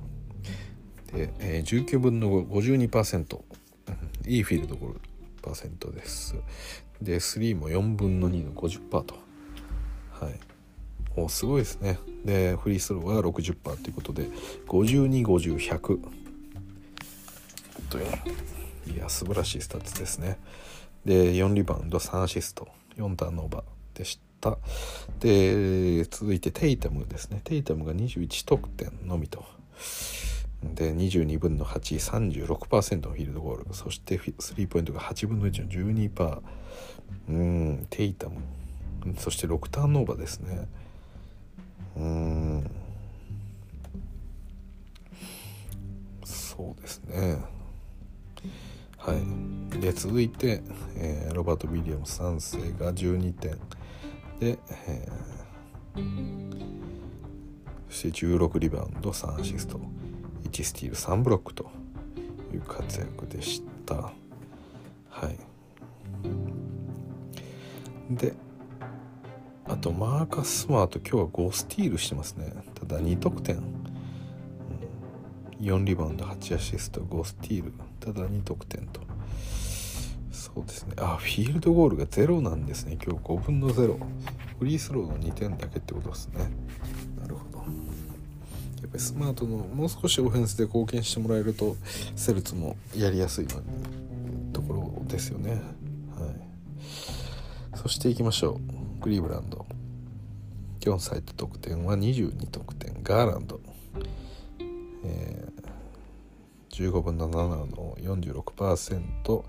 [1.12, 3.42] でえー、19分の52%
[4.26, 5.00] いいフィールドゴール
[5.42, 6.34] パーセントです。
[7.02, 9.14] で、3も4分の2の50%と。
[10.10, 10.40] はい。
[11.16, 11.98] おすごいですね。
[12.24, 14.28] で、フリースローは60%ということで、
[14.66, 16.00] 52、50、100
[17.90, 20.38] という、いや、素晴らしいスタッツですね。
[21.04, 24.58] で、4リバウンド、3アシスト、4ターンオーバーでした。
[25.20, 27.40] で、続いてテイタムですね。
[27.44, 29.44] テイタムが21得点のみと。
[30.74, 33.74] で22分の836%のフィールドゴール。
[33.74, 36.42] そしてスリーポイントが8分の1の12%
[37.28, 38.36] うんテイタム。
[39.18, 40.68] そして6ターンオーバーですね。
[41.96, 42.70] うん。
[46.24, 47.38] そうですね。
[48.98, 49.80] はい。
[49.80, 50.62] で続いて、
[50.96, 53.58] えー、ロバート・ウィリアムス3世が12点。
[54.40, 56.54] で、えー、
[57.90, 59.80] そして16リバウンド3アシスト。
[60.54, 61.68] 1スティール3ブロックと
[62.52, 63.94] いう活躍でした。
[63.96, 64.12] は
[65.28, 65.36] い。
[68.10, 68.34] で
[69.66, 72.52] あとマーカス・スマート今日は5スティールしてますね。
[72.74, 73.60] ただ2得点、
[75.60, 79.00] 4リバウンド8アシスト5スティールただ2得点と。
[80.30, 80.94] そうですね。
[80.98, 83.24] あフィールドゴールが0なんですね今日。
[83.24, 83.98] 5分の0
[84.58, 86.48] フリースローの2点だけってことですね。
[88.94, 91.76] っぱりスマートのもう少しオフェンスで貢献してもらえると
[92.14, 93.60] セルツもやりやすいの
[94.52, 95.50] ところですよね。
[95.52, 95.60] はい。
[97.76, 98.60] そしていきましょ
[98.98, 99.02] う。
[99.02, 99.66] クリーブランド。
[100.84, 103.02] 今日の最多得点は22得点。
[103.02, 103.60] ガーランド、
[105.04, 107.34] えー、15分の7
[107.74, 109.44] の46%、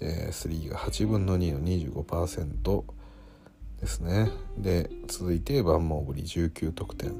[0.00, 2.84] えー、3が8分の2の25%
[3.80, 4.30] ですね。
[4.56, 7.12] で続いてバンモーブリ19得点。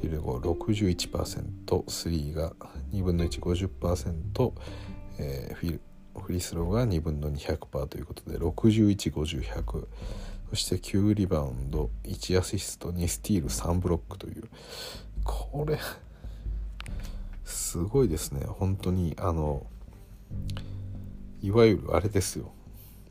[0.00, 2.52] フィルゴ 61%3 が
[2.92, 4.52] 2分の150%、
[5.18, 5.80] えー、フィル
[6.20, 9.86] フリースローが2分の200%ということで6150100
[10.50, 14.44] そして9リバウンド1アシスト2スティール3ブロックという。
[15.24, 15.78] これ
[17.44, 18.46] すごいですね。
[18.46, 19.66] 本当にあの
[21.42, 22.52] いわゆるあれですよ。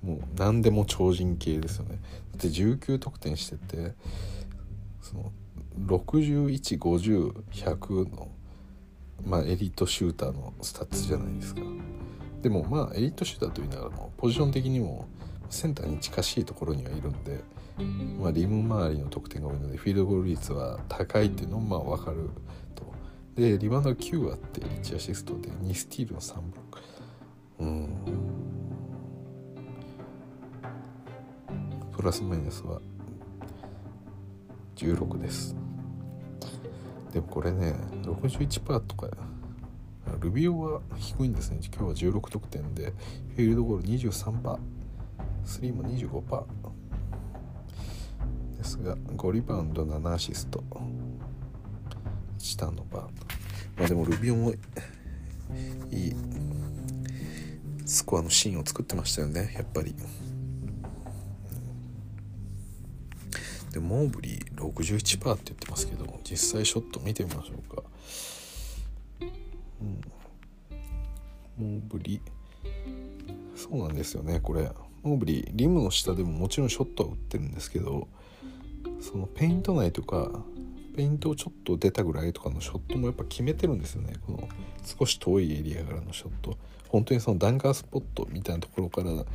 [0.02, 1.99] もう何でも超人系ですよね。
[2.32, 3.94] だって19得点してて
[5.02, 5.32] その
[5.80, 8.30] 6150100の
[9.26, 11.61] まあエリートシューターのスタッツじゃないですか。
[12.41, 15.07] でもまあエリートシューターと言いながらもポジション的にも
[15.49, 17.43] センターに近しいところにはいるんで、
[18.19, 22.30] まあ、リム周りの得点が多いのでフィールドゴール率は高いっていうのもまあ分かる
[22.76, 22.85] と。
[23.35, 26.80] でリバウンド9あって1アシストで2スティールの3ブロック
[27.60, 27.89] うん。
[31.95, 32.81] プラスマイナスは
[34.76, 35.56] 16です。
[37.15, 37.73] でもこれね
[38.03, 39.07] 61%とか
[40.19, 41.59] ルビオは低いんですね。
[41.73, 42.91] 今日は16得点で
[43.35, 44.59] フィールドゴール23%。
[45.45, 46.45] 3も25%
[48.57, 50.61] ですが5リバウンド7アシスト。
[52.37, 53.01] 1ターンのバー。
[53.77, 54.57] まあでもルビオもい
[55.95, 56.13] い
[57.85, 59.95] スコアのシーンを作ってましたよねやっぱり。
[63.76, 67.84] でモーブリー61%って言ってますけど実際ショット見てみましょうか、
[69.81, 70.02] うん、
[71.57, 74.72] モーブリーそうなんですよねこれ。
[75.03, 78.07] モーブリーリムの下でももちろんショットは打ってるんですけど
[79.02, 80.31] そのペイント内とか
[80.95, 84.13] ペイントをちょっと出たぐらいとかのショットもやっぱ決めてるんですよね。
[84.26, 84.47] この
[84.85, 86.57] 少し遠いエリアからのショット。
[86.88, 89.26] 本当にそのダンカースポットみたいなところから、ま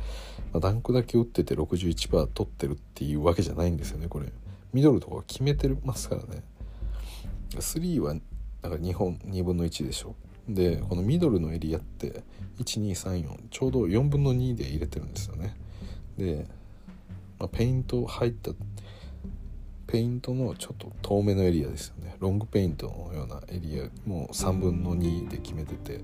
[0.55, 4.31] あ、ダンクだけ打ってて61%取ってるっていうわけじゃないんですよねこれ。
[4.73, 6.43] ミドルとか決めてますからね。
[7.51, 10.15] 3はだから2本2分の1でしょ。
[10.49, 12.23] でこのミドルのエリアって
[12.57, 15.55] 1234ちょうど4分の2で入れてるんですよね。
[16.17, 16.47] で、
[17.37, 18.51] まあ、ペイント入った
[19.91, 22.15] ペイントのちょっと遠めのエリアですよね。
[22.19, 25.99] ロングペイントのようなエリアもう3分の2で決めてて。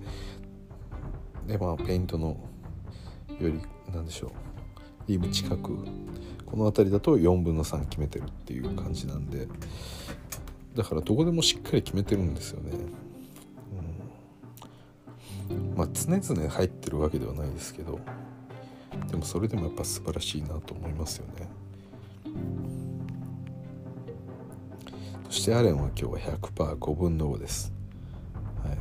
[1.47, 2.38] でまあペイントの
[3.39, 3.61] より
[3.93, 4.31] 何でしょう。
[5.07, 5.77] リム近く。
[6.45, 9.47] この辺りだと4分の3決めてるっていう感じなんで。
[10.76, 12.72] だからどこでもしっかり決めてるんですよね、
[15.49, 17.99] うん、まあ常々入ってるわけではないですけど。
[19.09, 21.47] でもそれでもやっぱ素晴らしいなと思いますよね。
[25.29, 27.73] そしてアレンは今日は 100%5 分の5です。
[28.63, 28.77] はい。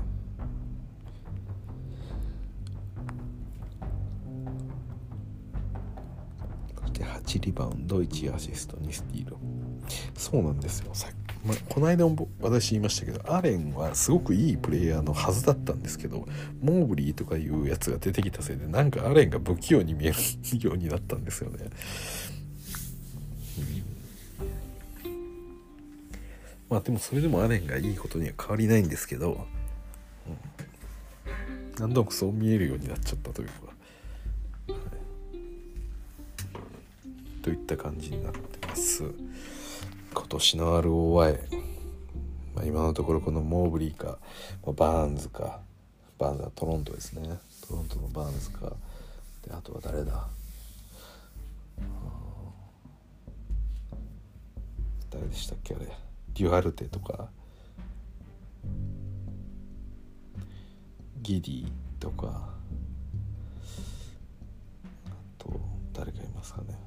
[6.81, 9.37] そして8リバウンド1アシスト2スティール。
[10.17, 10.91] そうなんですよ。
[10.93, 11.09] さ
[11.47, 16.27] まあ、この間も私言いましたけどアレンはすごくいいプレイヤーのはずだったんですけど
[16.61, 20.17] モーブリーとかいうやつが出てきたせいでなんかアレンが不器用に見える
[20.61, 21.71] ようになったんですよね。
[26.69, 29.47] まあでもそれでもアレンがいいことには変わりないんですけど、
[30.27, 30.37] うん、
[31.79, 33.55] 何度もそう見えるようになっちゃったというか、
[34.73, 34.79] は
[37.41, 39.05] い、といった感じになってます。
[40.13, 41.39] 今年の ROY、
[42.55, 44.19] まあ、今のところこのモーブリーか
[44.65, 45.61] バーンズか。
[46.19, 47.39] バーンズはトロントですね。
[47.69, 48.73] トロントのバーンズか。
[49.47, 50.27] であとは誰だ？
[55.11, 56.06] 誰でしたっけあれ。
[56.37, 57.31] デュアルテとか。
[61.23, 62.51] ギディとか。
[65.07, 65.59] あと
[65.95, 66.79] 誰かいますかね。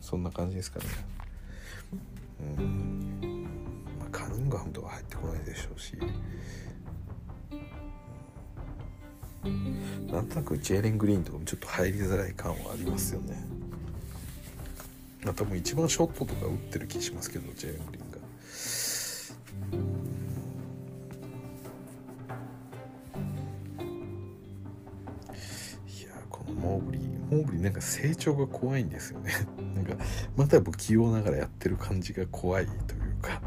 [0.00, 0.86] そんな感じですかね。
[2.58, 3.46] うん。
[4.00, 5.96] まあカニンガムとか入ってこないでしょうし。
[10.10, 13.57] なんとなくジェーレン・グリーンとかもちょっと入りづらい感はありますよね。
[15.24, 18.18] まあ多分一番ショットとか打ってる気しますけどジェーレン・リンが。
[25.88, 29.32] いやこのモーブリーモーブリーなんか成長が怖いんですよね。
[29.74, 29.96] なんか
[30.36, 33.40] まだ不器用ながらやってる感じが怖いというか、は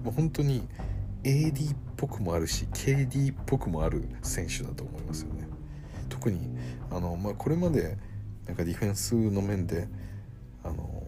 [0.00, 0.66] い、もう本当に
[1.22, 5.46] AD っぽくもあるし KD っぽくもある選手だと思いますよね。
[6.08, 6.56] 特に
[6.90, 7.96] あの、まあ、これまで
[8.46, 9.88] なんかディフェンスの面で
[10.64, 11.04] あの、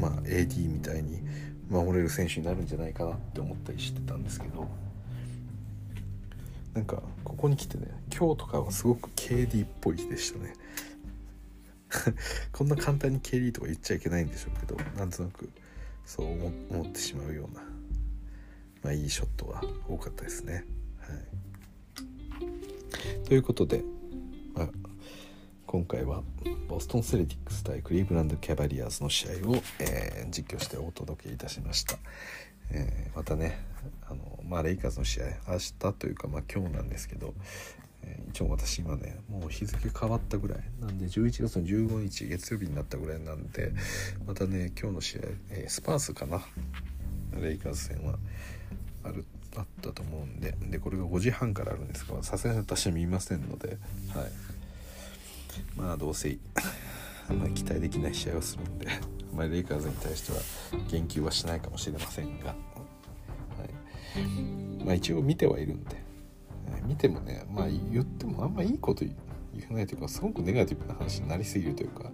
[0.00, 1.20] まあ、AD みたいに
[1.68, 4.68] 守れる選手になるんじゃないかなって思ったりしてたんですけど
[6.74, 10.54] なんかここに来てね今日とかはすごく KD っぽい日でしたね
[12.52, 15.50] こんな簡単に KD とか言っちゃいけないんでしょうけどなんとなく
[16.04, 16.26] そう
[16.70, 17.62] 思ってしまうような
[18.82, 20.64] まあ、いいショットは多かったですね。
[21.00, 21.12] は
[23.24, 23.82] い、ということで、
[25.68, 26.22] 今回は
[26.66, 31.98] ボストン・セレティックス対クリーブランド・キャバリアーズの試合を、えー、実況してお届けいたしました。
[32.70, 33.58] えー、またね
[34.08, 37.34] あの、まあ、レイカーズの試合明日というか、まあ、今日なんですけど、
[38.02, 40.60] えー、一応私今ねもう日付変わったぐらい。
[40.80, 43.72] なんで11月の15日月曜日になったぐらいなんで
[44.26, 45.20] またね今日の試合、
[45.50, 46.40] えー、スパースかな。
[47.38, 48.18] レイカーズ戦は
[49.04, 50.56] あるあったと思うんで。
[50.62, 53.76] でこれが5時半からあるんですがさすがに私は見ませんので
[54.14, 54.57] はい。
[55.76, 56.36] まあどうせ
[57.28, 60.38] あんまり期待できない試合をするんで あまりレイカーズに対しては
[60.90, 62.54] 言及はしないかもしれませんが、は
[64.16, 66.02] い、まあ一応見てはいるんで、
[66.86, 69.14] 見てもねまあ言ってもあんまいいこと言
[69.70, 72.10] えないというかすごくネガティブな話になりすぎるというか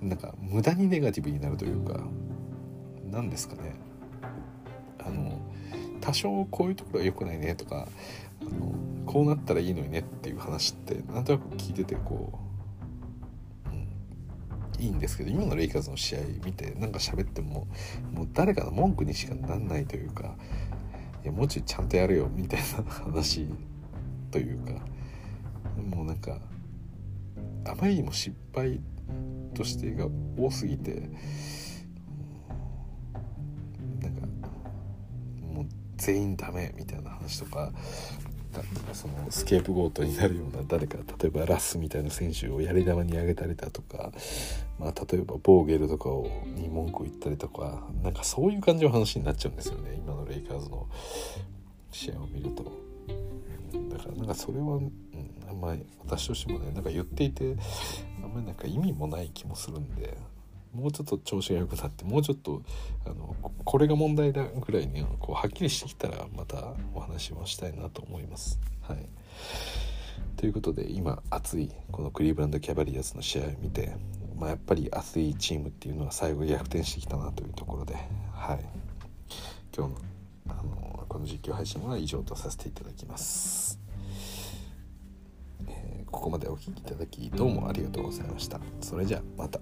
[0.00, 2.00] なんか無駄にネガティブになるというか
[3.10, 3.74] 何ですかね。
[5.02, 5.38] あの
[6.00, 7.88] 多少こういうところは良くないねとか
[8.40, 8.74] あの
[9.06, 12.49] こうなったらいいのにねっていう話ってなんとなく聞いててこう、
[14.80, 17.68] いいんですけど今のレイカーズの試合見てなんか喋っても
[18.12, 20.34] もう誰かの文句にしかなんないというか
[21.22, 23.46] いやもうちょいちゃんとやるよみたいな話
[24.30, 24.72] というか
[25.94, 26.38] もうなんか
[27.66, 28.80] あまりにも失敗
[29.54, 30.06] としてが
[30.38, 31.10] 多すぎて
[34.00, 34.26] なんか
[35.52, 35.66] もう
[35.98, 37.70] 全員ダメみたいな話とか
[38.92, 44.12] そのスケープゴートになるような誰か例えばラスみたいな選手をやり玉に上げたりだとか、
[44.78, 50.86] まあ、例えばボーゲルとかをに文句を言ったりとかなんかそういう感じの話になっちゃうんですよね今のレイカーズの
[51.92, 52.64] 試合を見ると。
[53.88, 54.92] だからなんかそれは、うん、
[55.48, 57.56] あんまり私としてもねなんか言っていて
[58.22, 60.16] あんまりなんか意味もない気もするんで
[60.74, 62.62] もうちょっと調子が良くなってもうちょっと
[63.04, 63.34] あの
[63.64, 68.60] これが問題だぐらいにこうはっきりしてきたらまたお話をしたいなと思います。
[68.82, 69.06] はい、
[70.36, 73.96] ということで今熱いこのクリーブランド・キャバリアーズの試合を見て、
[74.38, 77.94] まあ、やっぱり熱いチームっていうのは最後逆転してきたなというところで、
[78.32, 78.64] はい、
[79.76, 79.98] 今日の
[80.48, 83.78] あのこの実況配信は以上とさせていただきます。
[85.68, 88.60] え、ここまでお聴きいただきどうもありがとうございました。
[88.80, 89.60] それじゃあまた。